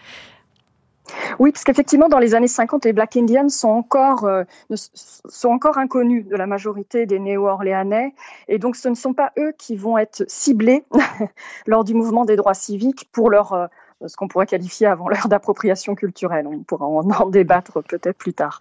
[1.38, 5.76] Oui, parce qu'effectivement, dans les années 50, les Black Indians sont encore, euh, sont encore
[5.76, 8.14] inconnus de la majorité des Néo-Orléanais.
[8.48, 10.84] Et donc, ce ne sont pas eux qui vont être ciblés
[11.66, 13.66] lors du mouvement des droits civiques pour leur, euh,
[14.06, 16.46] ce qu'on pourrait qualifier avant l'heure d'appropriation culturelle.
[16.46, 18.60] On pourra en débattre peut-être plus tard.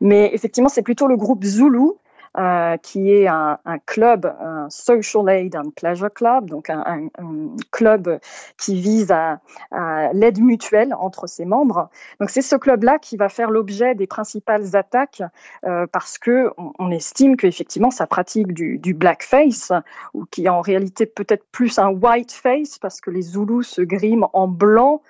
[0.00, 1.90] Mais effectivement, c'est plutôt le groupe Zulu
[2.36, 7.08] euh, qui est un, club, un social aid and pleasure club, donc un,
[7.70, 8.18] club
[8.58, 9.38] qui vise à,
[10.12, 11.88] l'aide mutuelle entre ses membres.
[12.20, 15.22] Donc c'est ce club-là qui va faire l'objet des principales attaques
[15.64, 19.72] euh, parce que on, on estime qu'effectivement ça pratique du, du blackface
[20.12, 23.82] ou qui est en réalité peut-être plus un white face parce que les Zoulous se
[23.82, 25.02] griment en blanc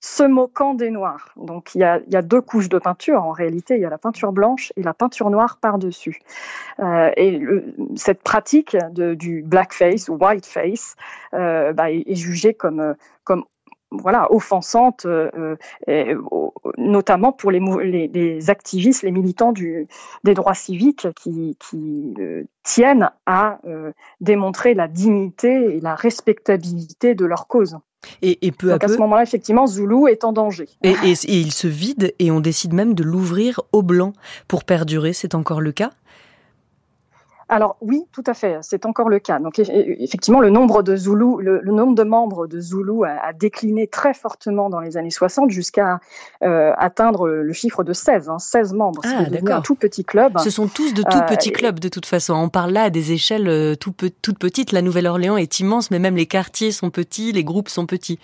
[0.00, 1.32] se moquant des Noirs.
[1.36, 3.74] Donc il y, a, deux couches de peinture en réalité.
[3.76, 6.20] Il y a la peinture blanche et la peinture noire par-dessus.
[6.80, 7.40] Euh, et
[7.96, 10.96] cette pratique du blackface ou whiteface
[11.34, 13.44] euh, bah, est, jugée comme, comme
[13.90, 15.56] voilà, offensante, euh,
[16.78, 21.56] notamment pour les, activistes, les militants des droits civiques qui,
[22.62, 23.58] tiennent à
[24.20, 27.78] démontrer la dignité et la respectabilité de leur cause.
[28.22, 28.94] Et, et, peu Donc à, peu...
[28.94, 30.68] ce moment-là, effectivement, Zulu est en danger.
[30.82, 34.12] Et, et, et, il se vide et on décide même de l'ouvrir au blanc
[34.48, 35.12] pour perdurer.
[35.12, 35.90] C'est encore le cas
[37.50, 39.40] alors oui, tout à fait, c'est encore le cas.
[39.40, 43.32] Donc effectivement, le nombre de Zoulous, le, le nombre de membres de Zoulous a, a,
[43.32, 45.98] décliné très fortement dans les années 60 jusqu'à
[46.44, 49.02] euh, atteindre le chiffre de 16, hein, 16 membres.
[49.04, 50.38] Ah, c'est un tout petit club.
[50.38, 52.34] Ce sont tous de tout euh, petits clubs de toute façon.
[52.34, 54.70] On parle là à des échelles euh, tout, toutes petites.
[54.70, 58.20] La Nouvelle-Orléans est immense, mais même les quartiers sont petits, les groupes sont petits.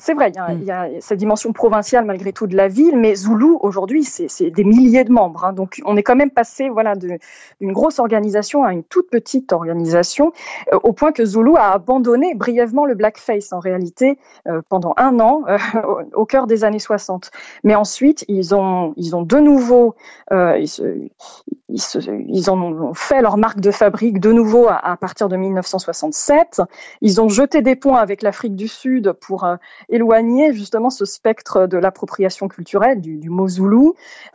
[0.00, 0.58] C'est vrai, il y, a, mm.
[0.60, 4.50] il y, a, cette dimension provinciale malgré tout de la ville, mais Zulu aujourd'hui c'est
[4.50, 8.62] des milliers de membres, hein, donc on est quand même passé voilà d'une grosse organisation
[8.62, 10.32] à une toute petite organisation,
[10.72, 15.18] euh, au point que Zulu a abandonné brièvement le blackface en réalité euh, pendant un
[15.18, 15.58] an euh,
[16.14, 17.32] au, cœur des années 60.
[17.64, 19.96] Mais ensuite ils ont ils ont de nouveau
[20.30, 20.82] ils, se,
[21.68, 25.36] ils, se, ils ont fait leur marque de fabrique de nouveau à, à, partir de
[25.36, 26.62] 1967.
[27.00, 29.44] Ils ont jeté des ponts avec l'Afrique du Sud pour
[29.88, 33.30] éloigner justement ce spectre de l'appropriation culturelle du, du.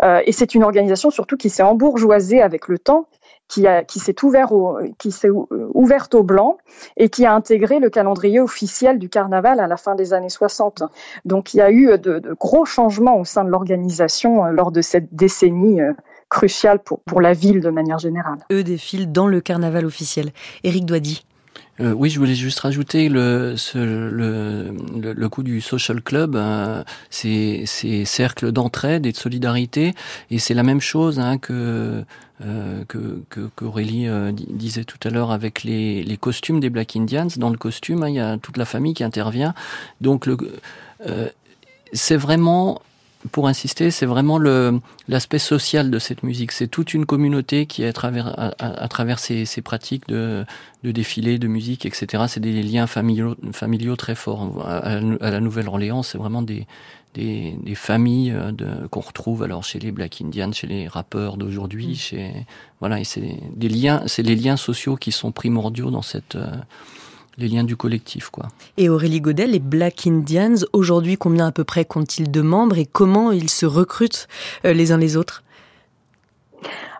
[0.04, 3.08] Euh, et c'est une organisation surtout qui s'est embourgeoisée avec le temps
[3.48, 6.58] qui, qui s'est ouvert au, s'est ouverte aux blancs
[6.98, 10.84] et qui a intégré le calendrier officiel du carnaval à la fin des années 60.
[11.26, 15.14] Donc il y a eu de, gros changements au sein de l'organisation lors de cette
[15.14, 15.82] décennie
[16.30, 18.40] cruciale pour, pour la ville de manière générale.
[18.52, 20.32] Eux défilent dans le carnaval officiel.
[20.64, 21.26] Éric Doidy.
[21.80, 24.72] Euh, oui, je voulais juste rajouter le, le,
[25.14, 27.66] le, coup du social club, euh, ces,
[28.06, 29.96] cercles d'entraide et de solidarité,
[30.30, 32.04] et c'est la même chose hein, que,
[32.46, 36.96] euh, que, que qu'Aurélie euh, disait tout à l'heure avec les, les costumes des Black
[36.96, 37.28] Indians.
[37.38, 39.56] Dans le costume, hein, il y a toute la famille qui intervient,
[40.00, 40.30] donc
[41.92, 42.82] c'est vraiment
[43.32, 44.38] pour insister, c'est vraiment
[45.08, 46.52] l'aspect social de cette musique.
[46.52, 50.46] C'est toute une communauté qui, à travers, à, travers ces, ces, pratiques de,
[50.84, 54.66] de défilé, de musique, etc., c'est des liens familiaux, familiaux très forts.
[54.68, 56.68] À, la Nouvelle-Orléans, c'est vraiment des,
[57.14, 61.90] des, des familles euh, qu'on retrouve alors chez les Black Indians, chez les rappeurs d'aujourd'hui,
[61.90, 61.96] mm.
[61.96, 62.32] chez
[62.80, 66.52] voilà, et c'est des liens, c'est les liens sociaux qui sont primordiaux dans cette euh,
[67.38, 68.30] les liens du collectif.
[68.30, 68.48] quoi.
[68.78, 72.86] Et Aurélie Godet, les Black Indians, aujourd'hui, combien à peu près comptent-ils de membres et
[72.86, 74.28] comment ils se recrutent
[74.66, 75.44] euh, les uns les autres?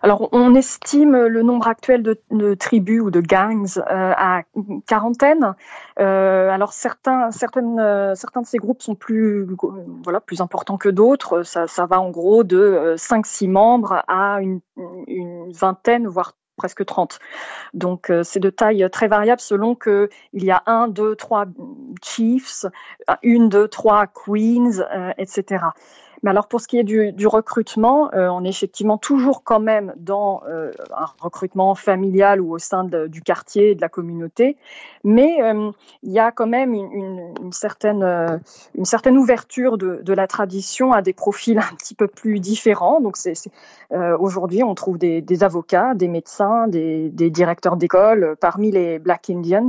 [0.02, 5.56] Alors, on estime le nombre actuel de, tribus ou de gangs euh, à une quarantaine.
[5.98, 9.48] Euh, alors, certains, certaines, certains de ces groupes sont plus,
[10.04, 11.44] voilà, plus importants que d'autres.
[11.44, 14.60] Ça, ça va en gros de 5-6 membres à une,
[15.08, 17.20] une vingtaine, voire presque 30.
[17.74, 21.46] Donc euh, c'est de taille très variable selon que il y a un, deux, trois
[22.04, 22.66] chiefs,
[23.22, 25.66] une, deux, trois queens, euh, etc.
[26.26, 30.42] Alors pour ce qui est du, recrutement, euh, on est effectivement toujours quand même dans
[30.48, 34.56] euh, un recrutement familial ou au sein du quartier, de la communauté,
[35.04, 38.04] mais euh, il y a quand même une, certaine,
[38.76, 43.02] une certaine ouverture de, la tradition à des profils un petit peu plus différents.
[43.02, 43.18] Donc
[44.20, 49.68] aujourd'hui on trouve des, avocats, des médecins, des, directeurs d'école parmi les Black Indians.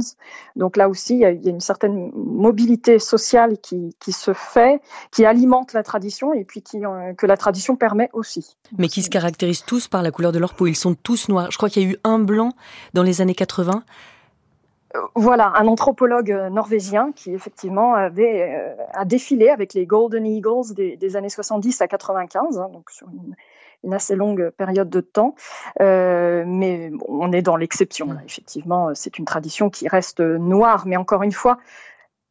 [0.54, 5.72] Donc là aussi il y a, une certaine mobilité sociale qui, se fait, qui alimente
[5.72, 8.56] la tradition et puis qui, euh, que la tradition permet aussi.
[8.78, 10.66] Mais qui se caractérisent tous par la couleur de leur peau.
[10.66, 11.50] Ils sont tous noirs.
[11.50, 12.52] Je crois qu'il y a eu un blanc
[12.92, 13.82] dans les années 80.
[14.94, 20.74] Euh, voilà, un anthropologue euh, norvégien qui effectivement avait a défilé avec les Golden Eagles
[20.74, 25.34] des, années 70 à 95, hein, donc sur une, assez longue période de temps.
[25.78, 28.16] mais on est dans l'exception.
[28.24, 31.58] Effectivement, c'est une tradition qui reste noire, mais encore une fois,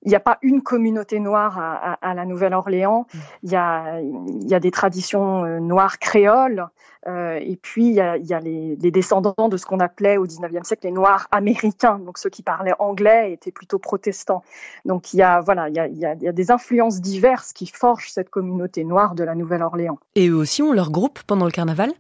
[0.06, 3.08] il n'y a pas une communauté noire à, à, la Nouvelle-Orléans.
[3.14, 3.18] Mm.
[3.44, 6.68] Il y a, il y a des traditions euh, noires créoles.
[7.08, 9.80] Euh, et puis, il y a, il y a les, les, descendants de ce qu'on
[9.80, 12.00] appelait au 19e siècle les Noirs américains.
[12.00, 14.44] Donc, ceux qui parlaient anglais étaient plutôt protestants.
[14.86, 18.10] Donc, il y a, voilà, il y a, y a des influences diverses qui forgent
[18.10, 20.00] cette communauté noire de la Nouvelle-Orléans.
[20.16, 21.92] Et eux aussi ont leur groupe pendant le carnaval?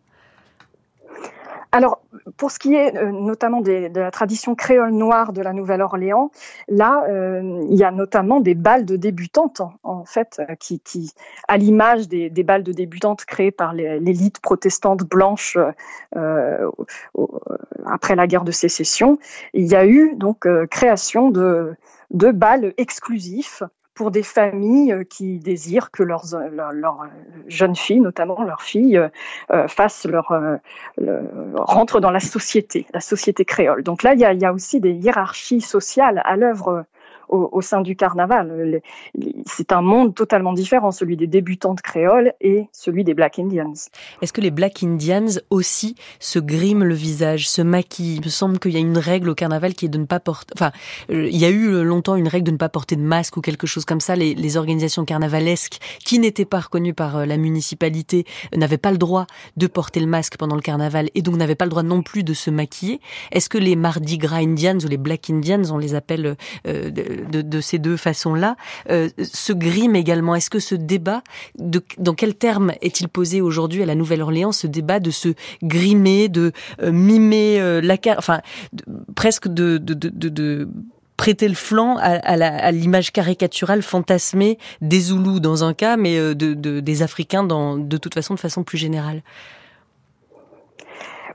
[1.74, 2.04] Alors,
[2.38, 6.30] pour ce qui est euh, notamment de la tradition créole noire de la Nouvelle-Orléans,
[6.68, 11.12] là, euh, il y a notamment des balles de débutantes, en fait, euh, qui,
[11.48, 15.58] à l'image des, balles de débutantes créées par l'élite protestante blanche
[17.86, 19.18] après la guerre de sécession,
[19.56, 21.74] il y a eu donc création de,
[22.12, 27.08] de balles exclusifs pour des familles euh, qui désirent que leurs, euh, euh,
[27.48, 29.00] jeunes filles, notamment leurs filles,
[29.68, 30.32] fassent leur,
[31.56, 33.84] rentrent dans la société, la société créole.
[33.84, 36.86] Donc là, il y a, il y a aussi des hiérarchies sociales à l'œuvre
[37.30, 38.82] au, sein du carnaval.
[39.46, 43.74] C'est un monde totalement différent, celui des débutantes créoles et celui des Black Indians.
[44.22, 48.16] Est-ce que les Black Indians aussi se griment le visage, se maquillent?
[48.16, 50.20] Il me semble qu'il y a une règle au carnaval qui est de ne pas
[50.20, 50.54] porter...
[50.56, 50.72] Enfin,
[51.10, 53.42] euh, il y a eu longtemps une règle de ne pas porter de masque ou
[53.42, 54.16] quelque chose comme ça.
[54.16, 59.26] Les, organisations carnavalesques qui n'étaient pas reconnues par euh, la municipalité n'avaient pas le droit
[59.58, 62.24] de porter le masque pendant le carnaval et donc n'avaient pas le droit non plus
[62.24, 63.00] de se maquiller.
[63.32, 66.36] Est-ce que les Mardi Gras Indians ou les Black Indians, on les appelle
[66.68, 68.56] euh, de, ces deux façons-là,
[68.90, 70.36] euh, se grime également.
[70.36, 71.24] Est-ce que ce débat,
[71.58, 75.30] dans quel terme est-il posé aujourd'hui à la Nouvelle-Orléans, ce débat de se
[75.62, 78.42] grimer, de euh, mimer euh, la carte, enfin
[79.16, 79.80] presque de,
[81.16, 87.02] prêter le flanc à, l'image caricaturale fantasmée des Zoulous dans un cas, mais de, des
[87.02, 89.22] Africains dans, de toute façon de façon plus générale?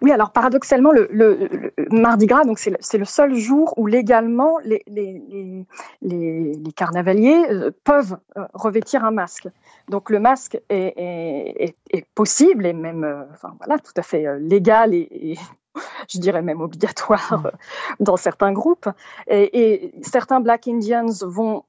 [0.00, 4.58] Oui, alors paradoxalement, le, le, Mardi Gras, donc c'est le, le, seul jour où légalement
[4.64, 5.66] les, les,
[6.02, 9.48] les, les carnavaliers euh, peuvent euh, revêtir un masque.
[9.88, 14.26] Donc le masque est, est, est, possible et même, euh, enfin voilà, tout à fait
[14.38, 15.38] légal et, et
[16.08, 18.04] je dirais même obligatoire mmh.
[18.04, 18.88] dans certains groupes.
[19.26, 21.64] Et, et certains Black Indians vont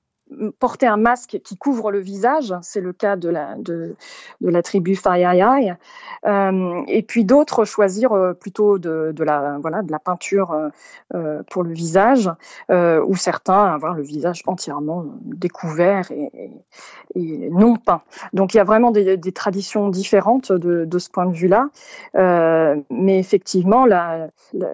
[0.60, 3.96] porter un masque qui couvre le visage, c'est le cas de la, de,
[4.42, 5.76] de la tribu Fayayay,
[6.26, 10.72] euh, et puis d'autres choisir euh, plutôt de, de, la, voilà, de la peinture
[11.14, 12.30] euh, pour le visage,
[12.72, 16.52] euh, ou certains avoir le visage entièrement découvert et,
[17.16, 18.02] et, non peint.
[18.34, 21.70] Donc il y a vraiment des, des traditions différentes de, de, ce point de vue-là,
[22.90, 24.68] mais effectivement, la, la,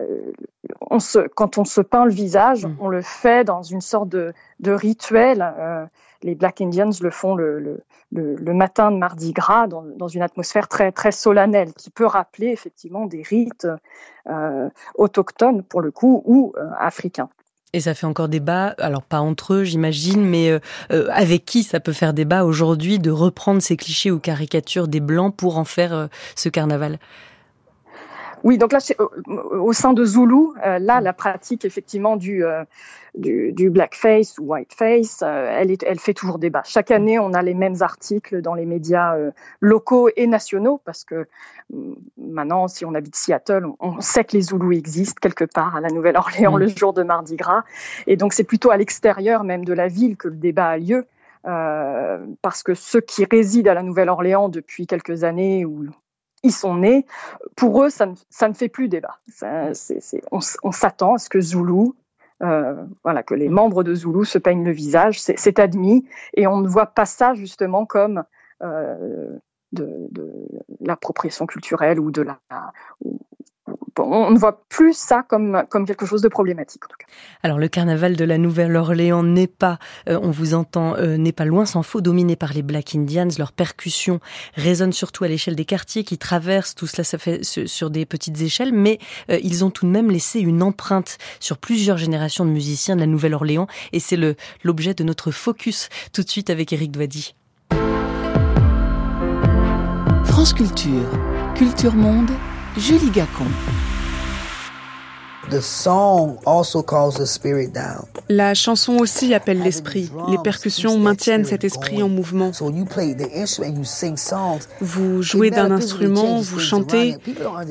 [0.90, 2.78] on se, quand on se peint le visage, mmh.
[2.80, 5.45] on le fait dans une sorte de, de rituel.
[5.58, 5.86] Euh,
[6.24, 11.12] les Black Indians le font le, matin de Mardi Gras dans, une atmosphère très, très
[11.12, 13.68] solennelle qui peut rappeler effectivement des rites
[14.30, 17.30] euh, autochtones pour le coup ou euh, africains.
[17.74, 21.92] Et ça fait encore débat, alors pas entre eux j'imagine, mais avec qui ça peut
[21.92, 26.48] faire débat aujourd'hui de reprendre ces clichés ou caricatures des Blancs pour en faire ce
[26.48, 27.00] carnaval?
[28.46, 32.64] Oui, donc là, au, au, sein de Zulu, euh, là, la pratique effectivement du, euh,
[33.18, 36.62] du, du, blackface ou whiteface, euh, elle, est, elle fait toujours débat.
[36.64, 39.32] Chaque année, on a les mêmes articles dans les médias euh,
[39.62, 41.26] locaux et nationaux, parce que
[41.74, 45.82] mm, maintenant, si on habite Seattle, on, sait que les Zoulous existent quelque part à
[45.82, 46.60] la Nouvelle-Orléans mmh.
[46.60, 47.64] le jour de Mardi Gras.
[48.06, 51.08] Et donc, c'est plutôt à l'extérieur même de la ville que le débat a lieu.
[51.48, 55.86] Euh, parce que ceux qui résident à la Nouvelle-Orléans depuis quelques années ou
[56.46, 57.06] ils sont nés,
[57.56, 59.20] pour eux, ça ne, ça ne fait plus débat.
[60.32, 61.92] On, s'attend à ce que Zulu,
[62.44, 66.62] euh, voilà, que les membres de Zulu se peignent le visage, c'est admis, et on
[66.62, 68.24] ne voit pas ça justement comme
[68.64, 69.38] euh,
[69.72, 70.10] de,
[70.80, 72.40] l'appropriation culturelle ou de la,
[73.98, 76.84] on ne voit plus ça comme, comme quelque chose de problématique.
[76.86, 77.06] En tout cas.
[77.44, 81.46] Alors le carnaval de la Nouvelle-Orléans n'est pas, euh, on vous entend, euh, n'est pas
[81.46, 83.28] loin s'en faut, dominé par les Black Indians.
[83.38, 84.20] Leur percussion
[84.56, 86.76] résonne surtout à l'échelle des quartiers qui traversent.
[86.76, 89.00] Tout cela ça fait sur des petites échelles, mais
[89.30, 93.02] euh, ils ont tout de même laissé une empreinte sur plusieurs générations de musiciens de
[93.02, 93.68] la Nouvelle-Orléans.
[93.94, 94.18] Et c'est
[94.64, 97.36] l'objet de notre focus tout de suite avec Eric Doady.
[100.26, 101.10] France Culture,
[101.56, 102.30] Culture Monde,
[102.78, 103.46] Julie Gacon.
[108.28, 110.12] La chanson aussi appelle l'esprit.
[110.30, 112.52] Les percussions maintiennent cet esprit en mouvement.
[114.82, 117.16] Vous jouez d'un instrument, vous chantez,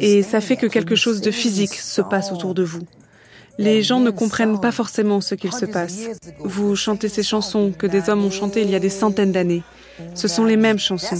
[0.00, 2.82] et ça fait que quelque chose de physique se passe autour de vous.
[3.58, 5.98] Les gens ne comprennent pas forcément ce qu'il se passe.
[6.40, 9.62] Vous chantez ces chansons que des hommes ont chantées il y a des centaines d'années.
[10.14, 11.16] Ce sont les mêmes chansons.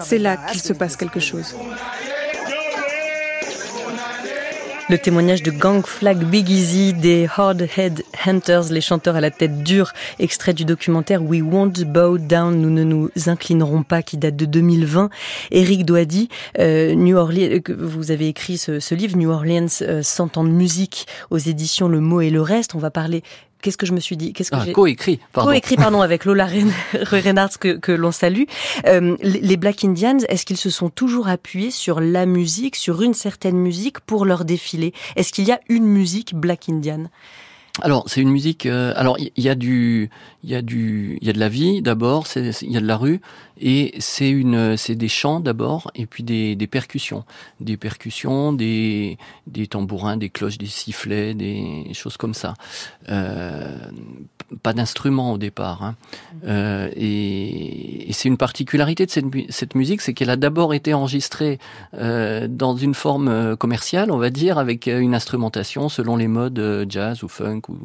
[0.00, 1.54] C'est là qu'il se passe quelque chose.
[4.90, 9.30] Le témoignage de Gang Flag Big Easy des Hard Head Hunters, les chanteurs à la
[9.30, 14.16] tête dure, extrait du documentaire We Won't Bow Down, nous ne nous inclinerons pas, qui
[14.16, 15.08] date de 2020.
[15.52, 16.28] Eric Doady,
[16.58, 21.06] New Orleans, euh, vous avez écrit ce, livre, New Orleans, euh, 100 ans de musique
[21.30, 22.74] aux éditions Le Mot et le Reste.
[22.74, 23.22] On va parler
[23.60, 24.32] qu'est-ce que je me suis dit?
[24.32, 25.50] Qu'est-ce que ah, co-écrit pardon.
[25.50, 28.44] Co-écrit pardon avec Lola Reynards que, que l'on salue.
[28.86, 33.14] Euh, les Black Indians, est-ce qu'ils se sont toujours appuyés sur la musique, sur une
[33.14, 37.04] certaine musique pour leur défilé Est-ce qu'il y a une musique Black Indian?
[37.82, 38.66] Alors c'est une musique.
[38.66, 40.10] Euh, alors il y, a du,
[40.44, 42.26] il y a du, il y a de la vie d'abord.
[42.36, 43.20] Il y a de la rue
[43.60, 47.24] et c'est une, c'est des chants d'abord et puis des, des percussions,
[47.60, 52.54] des percussions, des, des tambourins, des cloches, des sifflets, des choses comme ça.
[53.08, 53.76] Euh,
[54.62, 55.82] pas d'instrument au départ.
[55.82, 55.94] Hein.
[56.44, 60.92] Euh, et, et c'est une particularité de cette, cette musique, c'est qu'elle a d'abord été
[60.94, 61.58] enregistrée
[61.94, 66.58] euh, dans une forme euh, commerciale, on va dire, avec une instrumentation selon les modes
[66.58, 67.62] euh, jazz ou funk.
[67.68, 67.76] Ou...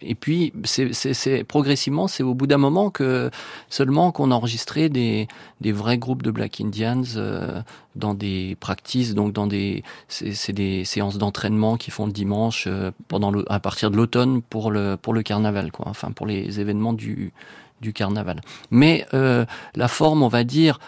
[0.00, 3.30] Et puis, c'est progressivement, c'est au bout d'un moment que
[3.68, 5.28] seulement qu'on a enregistré des,
[5.60, 7.60] des vrais groupes de Black Indians euh,
[7.98, 12.90] dans des practices, donc dans des, c'est des séances d'entraînement qui font le dimanche euh,
[13.08, 15.86] pendant à partir de l'automne pour le pour le carnaval, quoi.
[15.88, 17.32] Enfin pour les événements du
[17.80, 18.40] du carnaval.
[18.70, 19.44] Mais euh,
[19.74, 20.80] la forme, on va dire,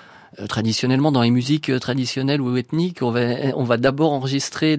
[0.49, 4.79] traditionnellement dans les musiques euh, traditionnelles ou ethniques, on va, d'abord enregistrer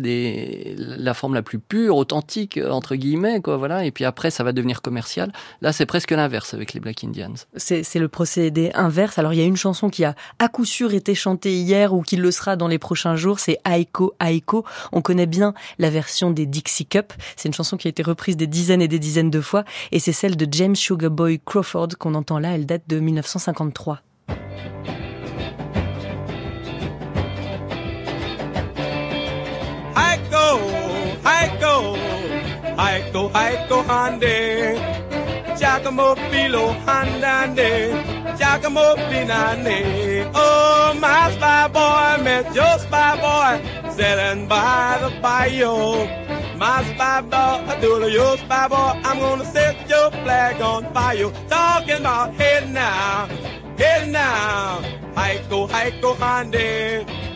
[0.78, 4.44] la forme la plus pure, authentique euh, entre guillemets, quoi, voilà, et puis après ça
[4.44, 5.32] va devenir commercial.
[5.62, 7.34] Là, c'est presque l'inverse avec les Black Indians.
[7.58, 9.20] C'est le procédé inverse.
[9.20, 12.02] Alors il y a une chanson qui a à coup sûr été chantée hier ou
[12.02, 14.66] qui le sera dans les prochains jours, c'est Aiko Aiko.
[14.92, 17.14] On connaît bien la version des Dixie Cup.
[17.36, 20.00] C'est une chanson qui a été reprise des dizaines et des dizaines de fois, et
[20.00, 22.56] c'est celle de James Sugarboy Crawford qu'on entend là.
[22.56, 24.02] Elle date de 1953.
[32.92, 34.76] Aiko, Aiko, Hande,
[35.58, 37.70] Giacomo Pilo, Handande,
[38.38, 40.30] Giacomo Pinane.
[40.36, 43.54] Oh, my spy boy met your spy boy,
[43.96, 46.06] sitting by the bayou.
[46.58, 49.00] my spy boy, I do your spy boy.
[49.08, 51.32] I'm gonna set your flag on fire.
[51.48, 53.28] Talking about hey now,
[53.78, 54.82] hey now.
[55.16, 57.31] Haiko, haiko, hande.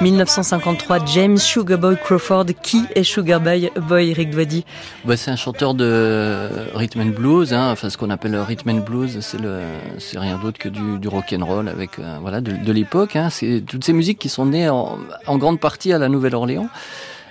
[0.00, 2.46] 1953, James Sugarboy Crawford.
[2.62, 4.64] Qui est Sugarboy Boy, Eric Doidi
[5.04, 8.70] bah, C'est un chanteur de rhythm and blues, hein, enfin ce qu'on appelle le rhythm
[8.70, 13.16] and blues, c'est rien d'autre que du, rock and roll avec euh, voilà de, l'époque.
[13.16, 14.98] Hein, c'est toutes ces musiques qui sont nées en
[15.36, 16.68] grande partie à la Nouvelle-Orléans.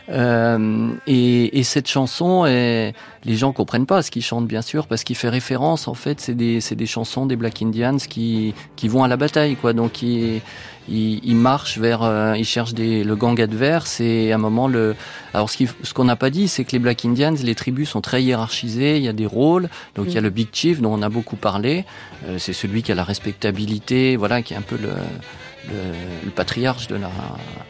[0.10, 2.94] Euh, et, et, cette chanson, est,
[3.26, 6.22] les gens comprennent pas ce qu'il chante bien sûr parce qu'il fait référence en fait,
[6.22, 9.74] c'est des, des chansons des Black Indians qui, qui vont à la bataille quoi.
[9.74, 10.42] Donc ils,
[10.90, 14.96] ils, marchent vers, euh, ils cherchent des, le gang adverse et à un moment le.
[15.34, 18.24] Alors ce, qu'on n'a pas dit, c'est que les Black Indians, les tribus sont très
[18.24, 18.98] hiérarchisées.
[18.98, 19.70] Il y a des rôles.
[19.96, 21.86] Donc il y a le Big Chief dont on a beaucoup parlé.
[22.28, 24.90] Euh, c'est celui qui a la respectabilité, voilà, qui est un peu le
[25.68, 27.10] le, le, patriarche de la,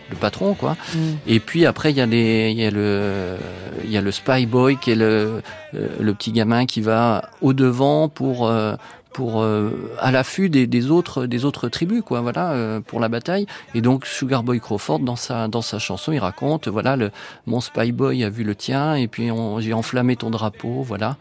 [0.10, 0.78] le patron quoi.
[0.94, 0.98] Mm.
[1.28, 3.38] Et puis après il y a les, il y a le,
[3.84, 5.42] il y a le spy boy qui est le,
[5.74, 8.76] euh, le petit gamin qui va au devant pour euh,
[9.14, 13.10] pour euh, à l'affût des, des, autres des autres tribus quoi voilà euh, pour la
[13.10, 17.10] bataille et donc Sugar Boy Crawford dans sa dans sa chanson il raconte voilà le
[17.48, 21.18] mon spy boy a vu le tien et puis j'ai enflammé ton drapeau voilà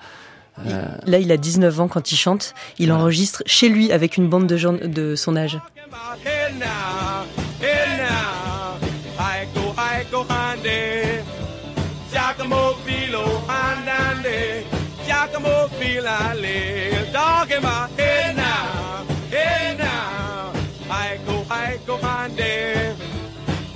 [0.65, 0.85] euh...
[1.07, 2.55] Là, il a 19 ans quand il chante.
[2.79, 3.03] Il voilà.
[3.03, 5.61] enregistre chez lui avec une bande de gens de son âge.
[5.91, 7.27] my head now,
[7.61, 8.79] head now.
[9.19, 11.25] I go, I go, Andy.
[12.11, 14.67] Giacomo Filo, Andy.
[15.07, 17.13] Giacomo Filale.
[17.13, 20.53] Dog in my head now, head now.
[20.91, 21.67] I go, I.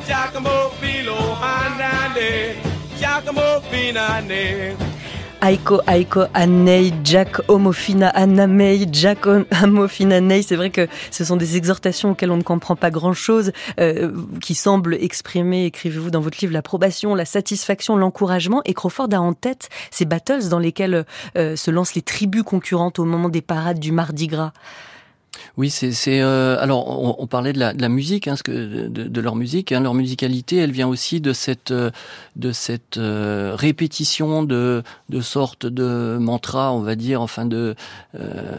[0.06, 2.58] Giacomo Filo, Andy.
[2.98, 4.76] Giacomo Finale.
[5.42, 9.26] Aiko Aiko Anei Jack Homofina Anamei Jack
[9.62, 10.42] Homofina Nei.
[10.42, 14.12] C'est vrai que ce sont des exhortations auxquelles on ne comprend pas grand-chose, euh,
[14.42, 18.60] qui semblent exprimer, écrivez-vous dans votre livre, l'approbation, la satisfaction, l'encouragement.
[18.64, 21.04] Et Crawford a en tête ces battles dans lesquels
[21.36, 24.52] euh, se lancent les tribus concurrentes au moment des parades du Mardi Gras.
[25.60, 28.50] Oui, c'est euh, alors on, on, parlait de la, de la musique, hein, ce que,
[28.50, 33.54] de, de, leur musique, hein, leur musicalité, elle vient aussi de cette de cette euh,
[33.54, 37.74] répétition de de sortes de mantras, on va dire, enfin de
[38.14, 38.56] euh,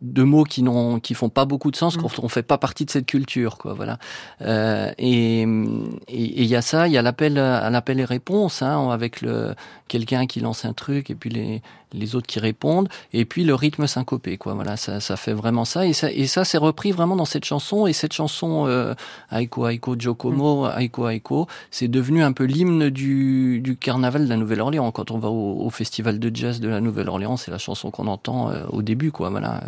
[0.00, 2.00] de mots qui n'ont qui font pas beaucoup de sens mmh.
[2.00, 3.72] quand on fait pas partie de cette culture, quoi.
[3.72, 3.98] Voilà.
[4.40, 8.90] Euh, et il y a ça, il y a l'appel à l'appel et réponse, hein,
[8.90, 9.54] avec le
[9.86, 13.54] quelqu'un qui lance un truc et puis les les autres qui répondent, et puis le
[13.54, 14.54] rythme syncopé, quoi.
[14.54, 17.44] Voilà, ça, ça fait vraiment ça, et ça, et ça c'est repris vraiment dans cette
[17.44, 18.94] chanson, et cette chanson euh,
[19.30, 20.80] Aiko Aiko Jokomo, mm.
[20.80, 24.90] Aiko Aiko, c'est devenu un peu l'hymne du, du carnaval de la Nouvelle-Orléans.
[24.92, 28.06] Quand on va au, au, festival de jazz de la Nouvelle-Orléans, c'est la chanson qu'on
[28.06, 29.30] entend euh, au début, quoi.
[29.30, 29.62] Voilà.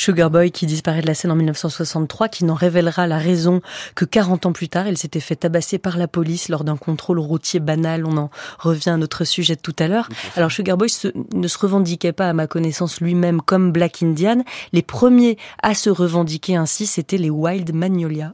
[0.00, 3.60] Sugar Boy qui disparaît de la scène en 1963, qui n'en révélera la raison
[3.94, 4.88] que 40 ans plus tard.
[4.88, 8.06] Il s'était fait tabasser par la police lors d'un contrôle routier banal.
[8.06, 10.08] On en revient à notre sujet de tout à l'heure.
[10.36, 14.42] Alors Sugar Boy se, ne se revendiquait pas, à ma connaissance, lui-même comme Black Indian.
[14.72, 18.32] Les premiers à se revendiquer ainsi, c'était les Wild Magnolia.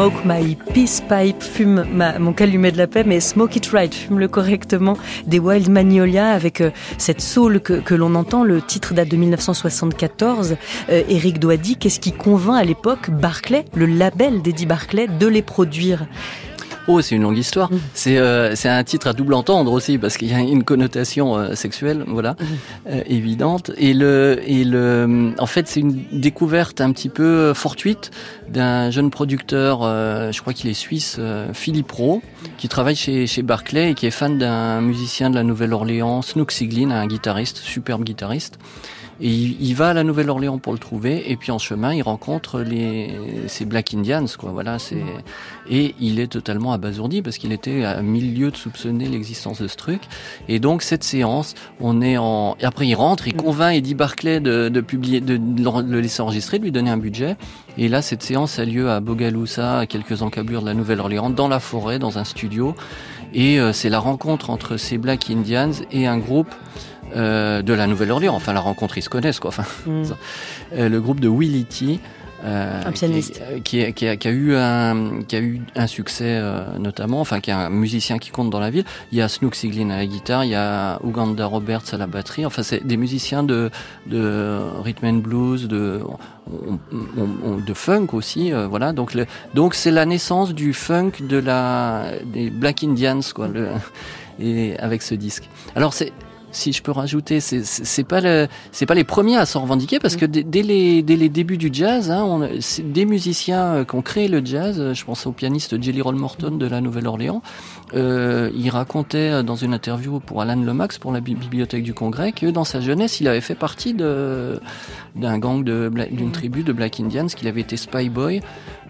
[0.00, 1.84] Smoke My Peace Pipe, fume
[2.18, 4.96] mon calumet de la paix, mais Smoke It Right, fume-le correctement,
[5.26, 8.42] des Wild Magnolia avec euh, cette soul que, l'on entend.
[8.42, 10.56] Le titre date de 1974.
[10.88, 15.42] Euh, Eric Doady, qu'est-ce qui convainc à l'époque Barclay, le label d'Eddie Barclay, de les
[15.42, 16.06] produire?
[16.92, 17.70] Oh, c'est une longue histoire.
[17.70, 17.78] Mm.
[17.94, 21.36] C'est euh, c'est un titre à double entendre aussi parce qu'il y a une connotation
[21.36, 22.44] euh, sexuelle, voilà, mm.
[22.88, 23.70] euh, évidente.
[23.76, 28.10] Et le et le en fait, c'est une découverte un petit peu fortuite
[28.48, 31.20] d'un jeune producteur, je crois qu'il est suisse,
[31.52, 32.22] Philippe Rowe,
[32.58, 36.50] qui travaille chez chez Barclay et qui est fan d'un musicien de la Nouvelle-Orléans, Snook
[36.50, 38.58] Siglin, un guitariste, superbe guitariste.
[39.22, 42.60] Et il, va à la Nouvelle-Orléans pour le trouver, et puis en chemin, il rencontre
[42.60, 43.18] les
[43.48, 44.50] ces Black Indians, quoi.
[44.50, 45.02] Voilà, c'est
[45.68, 49.76] et il est totalement abasourdi parce qu'il était à milieu de soupçonner l'existence de ce
[49.76, 50.02] truc.
[50.48, 52.56] Et donc cette séance, on est en.
[52.62, 56.64] Après, il rentre, il convainc Eddie Barclay de, de publier, de le laisser enregistrer, de
[56.64, 57.36] lui donner un budget.
[57.78, 61.48] Et là, cette séance a lieu à Bogalusa, à quelques encablures de la Nouvelle-Orléans, dans
[61.48, 62.74] la forêt, dans un studio.
[63.32, 66.52] Et euh, c'est la rencontre entre ces Black Indians et un groupe
[67.16, 68.34] euh, de la Nouvelle-Orléans.
[68.34, 69.48] Enfin, la rencontre, ils se connaissent, quoi.
[69.48, 70.02] Enfin, mm.
[70.74, 72.00] euh, le groupe de Willie T.
[72.44, 76.38] Euh, un pianiste qui, qui, a, qui, a, eu un qui a eu un succès
[76.38, 79.28] euh, notamment enfin qui est un musicien qui compte dans la ville il y a
[79.28, 82.86] Snook Siglin à la guitare il y a Uganda Roberts à la batterie enfin c'est
[82.86, 83.70] des musiciens de
[84.06, 86.00] de rhythm and blues de
[86.50, 92.48] de funk aussi voilà donc le, donc c'est la naissance du funk de la des
[92.48, 93.68] Black Indians quoi le,
[94.40, 95.46] et avec ce disque
[95.76, 96.10] alors c'est
[96.52, 100.16] si je peux rajouter, c'est pas le, c'est pas les premiers à s'en revendiquer parce
[100.16, 102.48] que dès, les, dès les débuts du jazz, hein, on,
[102.84, 104.80] des musiciens euh, qui ont créé le jazz.
[104.80, 107.42] Euh, je pense au pianiste Jelly Roll Morton de la Nouvelle-Orléans.
[107.94, 112.46] Euh, il racontait dans une interview pour Alan Lomax pour la bibliothèque du Congrès que
[112.46, 114.60] dans sa jeunesse, il avait fait partie de
[115.16, 118.40] d'un gang de d'une tribu de Black Indians, qu'il avait été spy boy.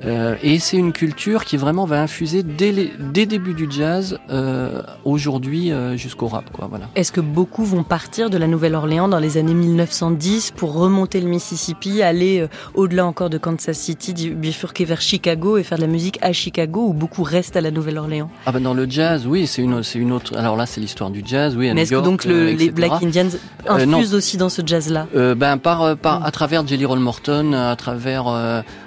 [0.05, 4.19] Euh, et c'est une culture qui vraiment va infuser dès les dès débuts du jazz
[4.31, 6.87] euh, aujourd'hui jusqu'au rap quoi voilà.
[6.95, 11.29] Est-ce que beaucoup vont partir de la Nouvelle-Orléans dans les années 1910 pour remonter le
[11.29, 16.19] Mississippi, aller au-delà encore de Kansas City, bifurquer vers Chicago et faire de la musique
[16.23, 18.31] à Chicago ou beaucoup restent à la Nouvelle-Orléans.
[18.47, 21.11] Ah ben dans le jazz, oui, c'est une c'est une autre alors là c'est l'histoire
[21.11, 23.29] du jazz, oui, à Mais est-ce que donc les Black Indians
[23.69, 27.77] infusent aussi dans ce jazz là Ben par, par à travers Jelly Roll Morton, à
[27.77, 28.29] travers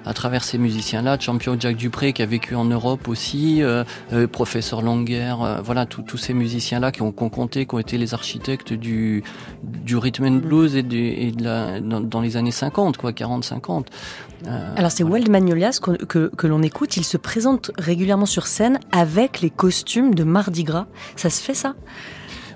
[0.06, 3.84] à travers ces musiciens là, champion Jack Dupré qui a vécu en Europe aussi, euh,
[4.12, 7.76] euh professeur Langer, euh, voilà tous ces musiciens là qui ont, qui ont, compté, qui
[7.76, 9.24] ont été les architectes du
[9.64, 13.86] du rhythm and blues et, du, et de la, dans, les années 50 quoi, 40-50.
[14.48, 18.48] Euh, Alors c'est Wald Magnolias que, que, que l'on écoute, il se présente régulièrement sur
[18.48, 20.88] scène avec les costumes de Mardi Gras.
[21.16, 21.76] Ça se fait ça?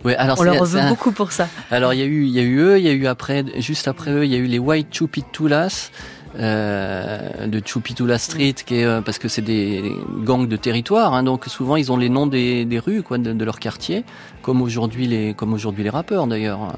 [0.04, 1.48] Ouais, alors on leur veut beaucoup pour ça.
[1.72, 3.44] Alors il y a eu, il y a eu eux, il y a eu après,
[3.60, 5.92] juste après eux, il y a eu les White Chupitulas
[6.38, 9.92] euh, de Chupitula Street, qui est, euh, parce que c'est des
[10.24, 13.34] gangs de territoire, hein, donc souvent ils ont les noms des, des rues, quoi, de,
[13.34, 14.04] de, leur quartier,
[14.42, 16.74] comme aujourd'hui les, comme aujourd'hui les rappeurs d'ailleurs.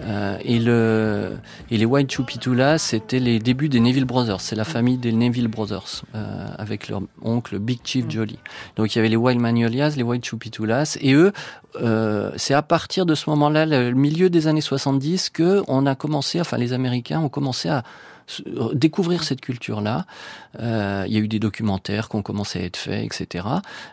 [0.00, 1.38] Euh, et, le,
[1.70, 4.40] et les White Chupitulas, c'était les débuts des Neville Brothers.
[4.40, 8.38] C'est la famille des Neville Brothers, euh, avec leur oncle Big Chief Jolly.
[8.76, 11.32] Donc il y avait les Wild Magnolias, les White Chupitulas, et eux,
[11.80, 15.94] euh, c'est à partir de ce moment-là, le milieu des années 70, que on a
[15.94, 17.82] commencé, enfin les Américains ont commencé à
[18.74, 20.06] découvrir cette culture-là.
[20.60, 23.46] Euh, il y a eu des documentaires qui ont commencé à être faits, etc.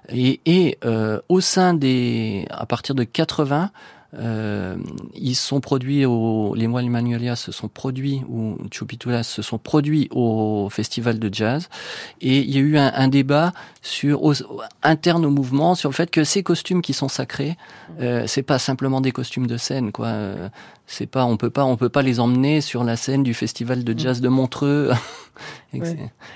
[0.09, 3.71] Et, et euh, au sein des, à partir de 80,
[4.15, 4.75] euh,
[5.13, 10.07] ils sont produits au, les moines Manuelia se sont produits ou Chupitulas se sont produits
[10.09, 11.69] au festival de jazz
[12.19, 13.53] et il y a eu un, un débat
[13.83, 14.33] sur au,
[14.81, 17.55] interne au mouvement sur le fait que ces costumes qui sont sacrés,
[18.01, 20.07] euh, c'est pas simplement des costumes de scène quoi.
[20.07, 20.49] Euh,
[20.87, 23.83] c'est pas on peut pas on peut pas les emmener sur la scène du festival
[23.83, 24.91] de jazz de Montreux.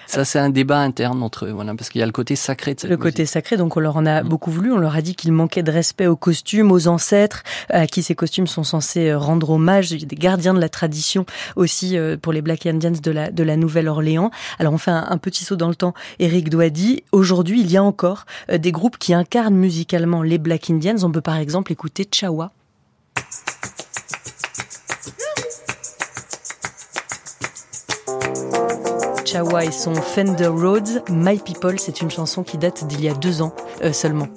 [0.08, 2.76] Ça c'est un débat interne entre eux voilà parce qu'il y a le côté sacré
[2.76, 4.28] de cette Le côté sacré donc on leur en a mm.
[4.28, 7.88] beaucoup voulu, on leur a dit qu'il manquait de respect aux costumes, aux ancêtres à
[7.88, 10.70] qui ces costumes sont censés euh, rendre hommage, il y a des gardiens de la
[10.70, 11.26] tradition
[11.56, 14.32] aussi euh, pour les Black Indians de la de la Nouvelle-Orléans.
[14.60, 15.94] Alors on fait un, un, petit saut dans le temps.
[16.20, 20.70] Eric Douady, aujourd'hui, il y a encore euh, des groupes qui incarnent musicalement les Black
[20.70, 22.52] Indians, on peut par exemple écouter Chawa.
[29.34, 33.16] Chawa et son Fender Rhodes, My People, c'est une chanson qui date d'il y a
[33.16, 34.28] deux ans euh, seulement.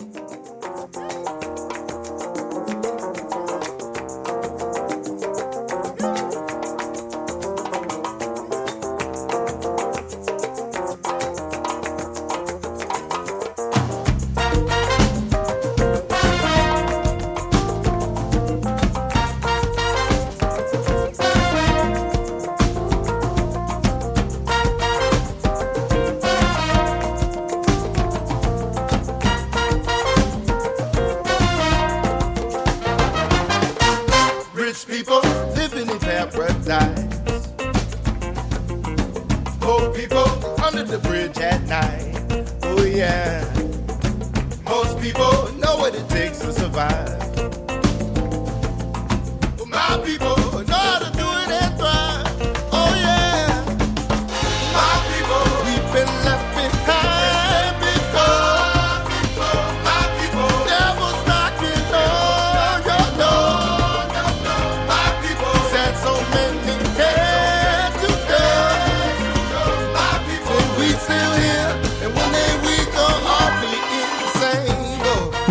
[66.37, 66.86] Said so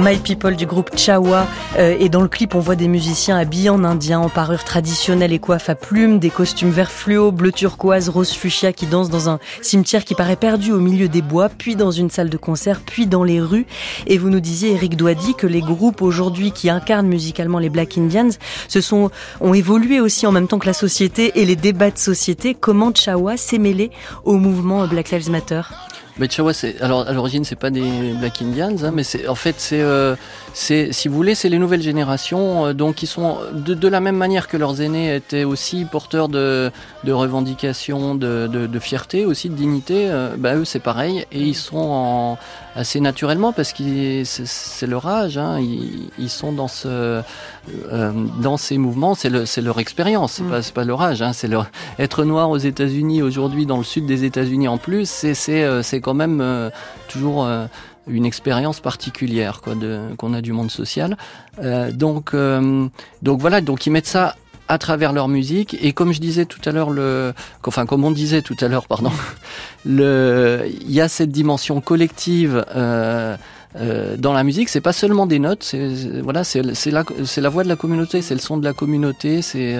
[0.05, 1.47] My People du groupe Chawa.
[1.79, 5.33] Euh, et dans le clip, on voit des musiciens habillés en indien, en parure traditionnelle
[5.33, 9.29] et coiffes à plumes, des costumes vert fluo, bleu turquoise, rose fuchsia qui dansent dans
[9.29, 12.81] un cimetière qui paraît perdu au milieu des bois, puis dans une salle de concert,
[12.85, 13.65] puis dans les rues.
[14.05, 17.97] Et vous nous disiez, Eric Douadi, que les groupes aujourd'hui qui incarnent musicalement les Black
[17.97, 18.29] Indians
[18.67, 19.09] se sont,
[19.41, 22.53] ont évolué aussi en même temps que la société et les débats de société.
[22.53, 23.89] Comment Chawa s'est mêlé
[24.23, 25.61] au mouvement Black Lives Matter?
[26.17, 29.35] Mais Chawa, c'est alors à l'origine c'est pas des Black Indians, hein, mais c'est en
[29.35, 30.15] fait c'est euh,
[30.53, 33.99] c'est si vous voulez c'est les nouvelles générations, euh, donc qui sont de, de la
[33.99, 36.71] même manière que leurs aînés étaient aussi porteurs de
[37.03, 40.07] de revendications, de, de, de fierté aussi, de dignité.
[40.09, 42.37] euh, bah eux c'est pareil et ils sont en,
[42.77, 47.21] assez naturellement parce que c'est leur âge, hein, ils, ils sont dans ce
[47.91, 48.11] euh,
[48.41, 50.49] dans ces mouvements, c'est le, leur expérience, c'est Mm.
[50.49, 51.21] pas, c'est pas leur âge.
[51.21, 51.67] Hein, c'est leur
[51.99, 55.99] être noir aux États-Unis aujourd'hui, dans le sud des États-Unis en plus, c'est euh, c'est
[56.05, 56.69] quand même euh,
[57.07, 57.65] toujours euh,
[58.07, 59.73] une expérience particulière quoi
[60.17, 61.17] qu'on a du monde social.
[61.63, 62.35] Euh, donc
[63.23, 64.35] donc voilà, donc ils mettent ça
[64.67, 67.33] à travers leur musique et comme je disais tout à l'heure le
[67.65, 69.11] enfin comme on disait tout à l'heure pardon
[69.85, 72.63] le il y a cette dimension collective
[74.17, 77.63] dans la musique, c'est pas seulement des notes, c'est voilà, c'est la c'est la voix
[77.63, 79.77] de la communauté, c'est le son de la communauté, c'est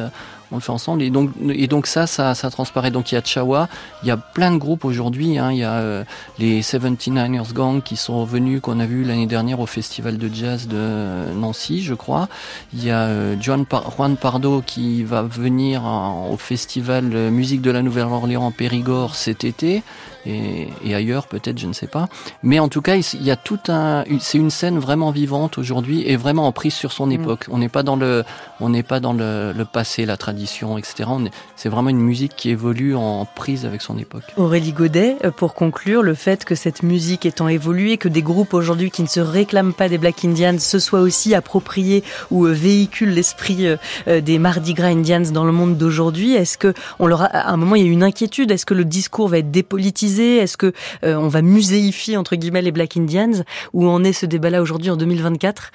[0.52, 2.92] on le fait ensemble et donc et donc ça ça ça transparaît.
[2.92, 3.68] Donc il y a Chawa,
[4.04, 6.04] il y a plein de groupes aujourd'hui, hein, il y a euh,
[6.40, 10.68] les 79ers Gang qui sont venus qu'on a vu l'année dernière au festival de jazz
[10.68, 12.28] de Nancy, je crois.
[12.74, 17.30] Il y a euh, Juan, Par- Juan Pardo qui va venir en- au festival euh,
[17.32, 19.84] musique de la Nouvelle-Orléans en Périgord cet été
[20.28, 22.08] et, et ailleurs peut-être, je ne sais pas.
[22.42, 26.04] Mais en tout cas, il y a tout un, c'est une scène vraiment vivante aujourd'hui
[26.08, 27.46] et vraiment en prise sur son époque.
[27.52, 28.24] On n'est pas dans le,
[28.60, 30.36] on n'est pas dans le, le passé, la tradition,
[31.56, 34.24] C'est vraiment une musique qui évolue en prise avec son époque.
[34.38, 38.54] Aurélie Godet, euh, pour conclure, le fait que cette musique étant évolué, que des groupes
[38.54, 42.52] aujourd'hui qui ne se réclament pas des Black Indians se soient aussi appropriés ou euh,
[42.52, 47.24] véhiculent l'esprit euh, des Mardi Gras Indians dans le monde d'aujourd'hui, est-ce que on leur
[47.24, 48.52] a, à un moment il y a une inquiétude?
[48.52, 50.38] Est-ce que le discours va être dépolitisé?
[50.38, 50.74] Est-ce que
[51.04, 53.44] on va muséifier entre guillemets les Black Indians?
[53.74, 55.72] Où en est ce débat-là aujourd'hui en 2024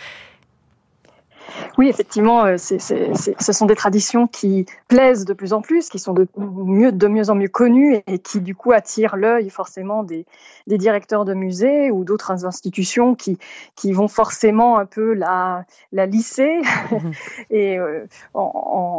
[1.79, 5.61] Oui, effectivement, euh, c'est, c'est, c'est- ce sont des traditions qui plaisent de plus en
[5.62, 9.16] plus, qui sont de mieux, de mieux en mieux connues et qui, du coup, attirent
[9.16, 10.27] l'œil forcément des,
[10.66, 13.39] des directeurs de musées ou d'autres institutions qui,
[13.77, 16.61] qui vont forcément un peu la, la lisser
[17.51, 18.43] et euh, en,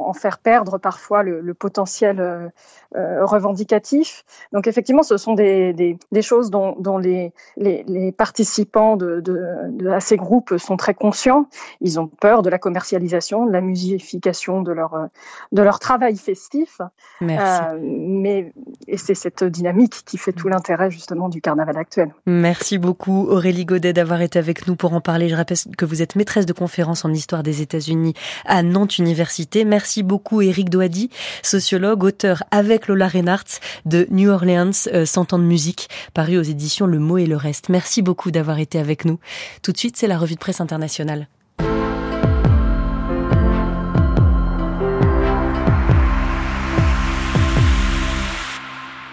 [0.06, 2.52] en- en faire perdre parfois le, le potentiel
[2.96, 4.24] euh, revendicatif.
[4.54, 9.20] Donc, effectivement, ce sont des, des, des choses dont, dont les, les, les participants de,
[9.20, 9.40] de,
[9.70, 11.48] de, à ces groupes sont très conscients.
[11.82, 15.08] Ils ont peur de la commercialisation, de la musification de leur,
[15.52, 16.82] de leur travail festif.
[17.22, 17.64] Merci.
[17.64, 18.54] Euh, mais
[18.88, 22.14] et c'est cette dynamique qui fait tout l'intérêt justement du carnaval actuel.
[22.26, 25.30] Merci beaucoup Aurélie Godet d'avoir été avec nous pour en parler.
[25.30, 28.14] Je rappelle que vous êtes maîtresse de conférence en histoire des États-Unis
[28.46, 29.66] à Nantes Université.
[29.66, 31.10] Merci beaucoup Eric Doady,
[31.44, 36.44] sociologue, auteur avec Lola Reinhardt de New Orleans, euh, 100 ans de musique, paru aux
[36.44, 37.70] éditions Le Mot et le Reste.
[37.70, 39.20] Merci beaucoup d'avoir été avec nous.
[39.62, 41.28] Tout de suite, c'est la revue de presse internationale.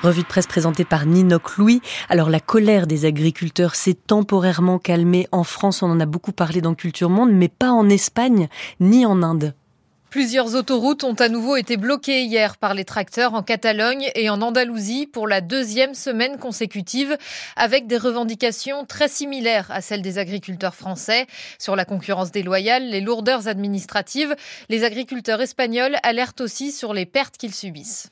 [0.03, 1.83] Revue de presse présentée par Ninoc Louis.
[2.09, 6.61] Alors la colère des agriculteurs s'est temporairement calmée en France, on en a beaucoup parlé
[6.61, 8.49] dans Culture Monde, mais pas en Espagne
[8.79, 9.55] ni en Inde.
[10.11, 14.41] Plusieurs autoroutes ont à nouveau été bloquées hier par les tracteurs en Catalogne et en
[14.41, 17.19] Andalousie pour la deuxième semaine consécutive,
[17.57, 21.27] avec des revendications très similaires à celles des agriculteurs français
[21.59, 24.35] sur la concurrence déloyale, les lourdeurs administratives.
[24.71, 28.11] Les agriculteurs espagnols alertent aussi sur les pertes qu'ils subissent.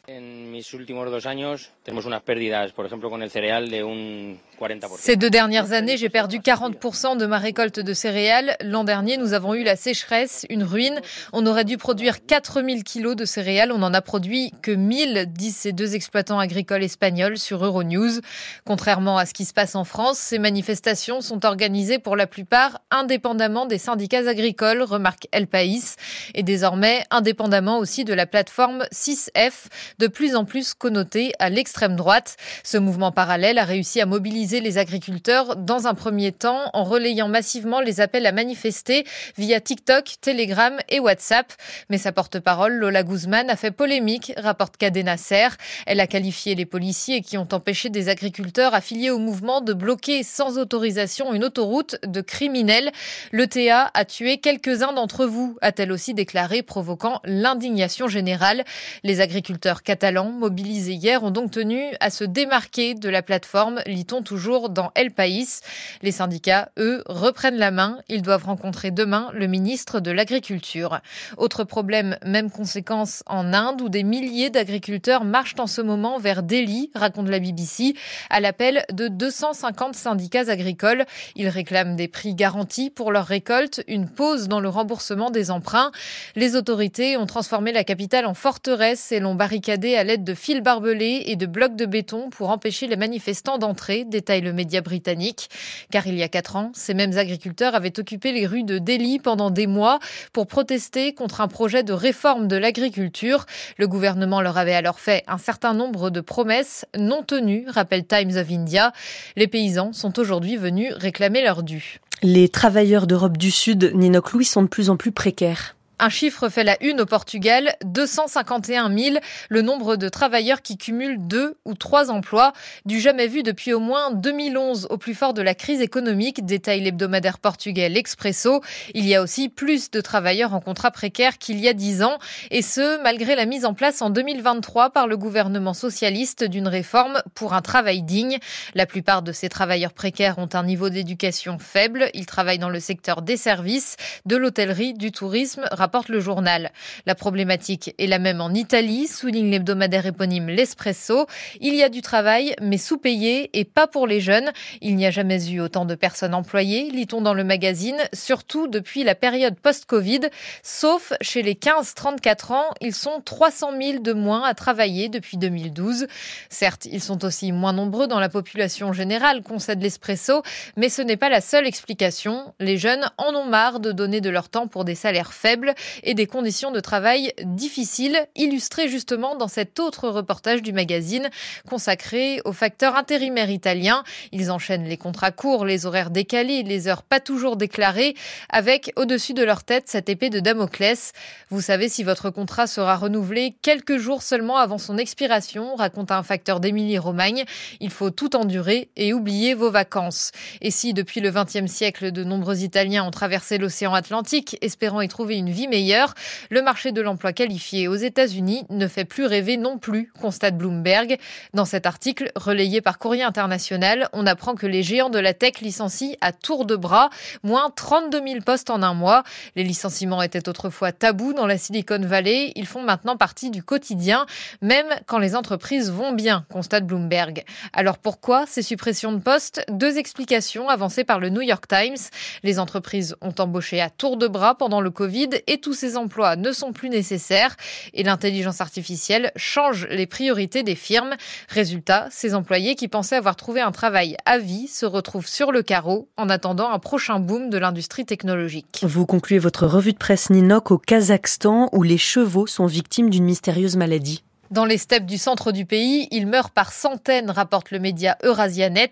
[4.99, 8.57] Ces deux dernières années, j'ai perdu 40% de ma récolte de céréales.
[8.63, 11.01] L'an dernier, nous avons eu la sécheresse, une ruine.
[11.33, 15.57] On aurait dû produire 4000 kilos de céréales, on n'en a produit que 1000, disent
[15.57, 18.21] ces deux exploitants agricoles espagnols sur Euronews.
[18.65, 22.81] Contrairement à ce qui se passe en France, ces manifestations sont organisées pour la plupart
[22.91, 25.97] indépendamment des syndicats agricoles, remarque El País,
[26.35, 29.67] et désormais indépendamment aussi de la plateforme 6F,
[29.99, 32.37] de plus en plus connotée à l'extrême droite.
[32.65, 37.29] Ce mouvement parallèle a réussi à mobiliser les agriculteurs dans un premier temps en relayant
[37.29, 39.05] massivement les appels à manifester
[39.37, 41.53] via TikTok, Telegram et WhatsApp.
[41.91, 45.49] Mais sa porte-parole, Lola Guzman, a fait polémique, rapporte Cadena Ser.
[45.87, 50.23] Elle a qualifié les policiers qui ont empêché des agriculteurs affiliés au mouvement de bloquer
[50.23, 52.93] sans autorisation une autoroute de criminels.
[53.33, 58.65] Le TA a tué quelques-uns d'entre vous, a-t-elle aussi déclaré, provoquant l'indignation générale.
[59.03, 64.23] Les agriculteurs catalans mobilisés hier ont donc tenu à se démarquer de la plateforme, lit-on
[64.23, 64.36] toujours
[64.70, 65.61] dans El País.
[66.03, 67.99] Les syndicats, eux, reprennent la main.
[68.09, 71.01] Ils doivent rencontrer demain le ministre de l'Agriculture.
[71.39, 76.43] Autre problème, même conséquence en Inde, où des milliers d'agriculteurs marchent en ce moment vers
[76.43, 77.95] Delhi, raconte la BBC,
[78.28, 81.07] à l'appel de 250 syndicats agricoles.
[81.34, 85.93] Ils réclament des prix garantis pour leur récolte, une pause dans le remboursement des emprunts.
[86.34, 90.61] Les autorités ont transformé la capitale en forteresse et l'ont barricadée à l'aide de fils
[90.61, 95.49] barbelés et de blocs de béton pour empêcher les manifestants d'entrer, détaille le média britannique.
[95.93, 99.20] Car il y a quatre ans, ces mêmes agriculteurs avaient occupé les rues de Delhi
[99.20, 100.01] pendant des mois
[100.33, 103.47] pour protester contre un projet de réforme de l'agriculture.
[103.79, 108.37] Le gouvernement leur avait alors fait un certain nombre de promesses non tenues, rappelle Times
[108.37, 108.93] of India.
[109.37, 112.01] Les paysans sont aujourd'hui venus réclamer leur dû.
[112.24, 115.76] Les travailleurs d'Europe du Sud, Ninoc Louis, sont de plus en plus précaires.
[115.99, 119.17] Un chiffre fait la une au Portugal, 251 000,
[119.49, 122.53] le nombre de travailleurs qui cumulent deux ou trois emplois,
[122.85, 126.83] du jamais vu depuis au moins 2011 au plus fort de la crise économique, détaille
[126.83, 128.61] l'hebdomadaire portugais L'Expresso.
[128.93, 132.19] Il y a aussi plus de travailleurs en contrat précaire qu'il y a dix ans,
[132.51, 137.23] et ce, malgré la mise en place en 2023 par le gouvernement socialiste d'une réforme
[137.35, 138.37] pour un travail digne.
[138.75, 142.11] La plupart de ces travailleurs précaires ont un niveau d'éducation faible.
[142.13, 146.72] Ils travaillent dans le secteur des services, de l'hôtellerie, du tourisme, rapporte le journal.
[147.07, 151.26] La problématique est la même en Italie, souligne l'hebdomadaire éponyme L'Espresso.
[151.61, 154.51] Il y a du travail, mais sous-payé et pas pour les jeunes.
[154.80, 159.05] Il n'y a jamais eu autant de personnes employées, lit-on dans le magazine, surtout depuis
[159.05, 160.22] la période post-Covid.
[160.64, 166.09] Sauf chez les 15-34 ans, ils sont 300 000 de moins à travailler depuis 2012.
[166.51, 170.43] Certes, ils sont aussi moins nombreux dans la population générale, concède l'Espresso,
[170.76, 172.55] mais ce n'est pas la seule explication.
[172.59, 176.14] Les jeunes en ont marre de donner de leur temps pour des salaires faibles et
[176.14, 181.29] des conditions de travail difficiles, illustrées justement dans cet autre reportage du magazine
[181.68, 184.05] consacré aux facteurs intérimaires italiens.
[184.33, 188.14] Ils enchaînent les contrats courts, les horaires décalés, les heures pas toujours déclarées,
[188.49, 191.12] avec au-dessus de leur tête cette épée de Damoclès.
[191.51, 196.22] Vous savez si votre contrat sera renouvelé quelques jours seulement avant son expiration, raconte un
[196.22, 197.45] facteur d'Émilie-Romagne.
[197.81, 200.33] Il faut tout endurer et oublier vos vacances.
[200.61, 205.09] Et si depuis le XXe siècle, de nombreux Italiens ont traversé l'océan Atlantique, espérant y
[205.09, 206.14] trouver une vie meilleure,
[206.51, 211.19] le marché de l'emploi qualifié aux États-Unis ne fait plus rêver non plus, constate Bloomberg.
[211.55, 215.61] Dans cet article, relayé par Courrier International, on apprend que les géants de la tech
[215.61, 217.11] licencient à tour de bras,
[217.43, 219.23] moins 32 000 postes en un mois.
[219.55, 224.27] Les licenciements étaient autrefois tabous dans la Silicon Valley, ils font maintenant partie du quotidien,
[224.62, 227.45] même quand les entreprises vont bien, constate Bloomberg.
[227.73, 229.64] Alors pourquoi ces suppressions de postes?
[229.69, 231.97] Deux explications avancées par le New York Times.
[232.43, 236.37] Les entreprises ont embauché à tour de bras pendant le Covid et tous ces emplois
[236.37, 237.57] ne sont plus nécessaires
[237.95, 241.15] et l'intelligence artificielle change les priorités des firmes.
[241.49, 245.63] Résultat, ces employés qui pensaient avoir trouvé un travail à vie se retrouvent sur le
[245.63, 248.81] carreau en attendant un prochain boom de l'industrie technologique.
[248.83, 253.25] Vous concluez votre revue de presse Ninok au Kazakhstan où les chevaux sont victimes d'une
[253.25, 254.26] mystérieuse maladie.
[254.53, 258.91] Dans les steppes du centre du pays, ils meurent par centaines, rapporte le média Eurasianet,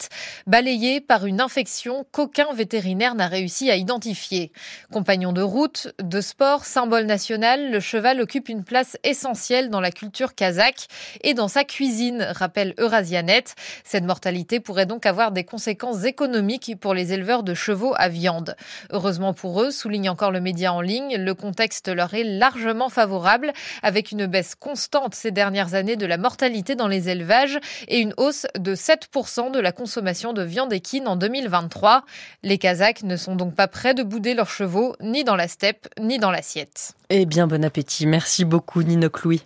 [0.49, 4.51] balayés par une infection qu'aucun vétérinaire n'a réussi à identifier.
[4.93, 9.93] Compagnon de route, de sport, symbole national, le cheval occupe une place essentielle dans la
[9.93, 10.89] culture kazakh
[11.23, 13.45] et dans sa cuisine, rappelle Eurasianet.
[13.85, 18.57] Cette mortalité pourrait donc avoir des conséquences économiques pour les éleveurs de chevaux à viande.
[18.91, 23.53] Heureusement pour eux, souligne encore le média en ligne, le contexte leur est largement favorable,
[23.85, 28.01] avec une baisse constante ces dernières dernières années de la mortalité dans les élevages et
[28.01, 32.07] une hausse de 7% de la consommation de viande équine en 2023.
[32.43, 35.87] Les Kazakhs ne sont donc pas prêts de bouder leurs chevaux ni dans la steppe
[36.01, 36.95] ni dans l'assiette.
[37.11, 38.07] Eh bien, bon appétit.
[38.07, 39.43] Merci beaucoup, Nino Louis.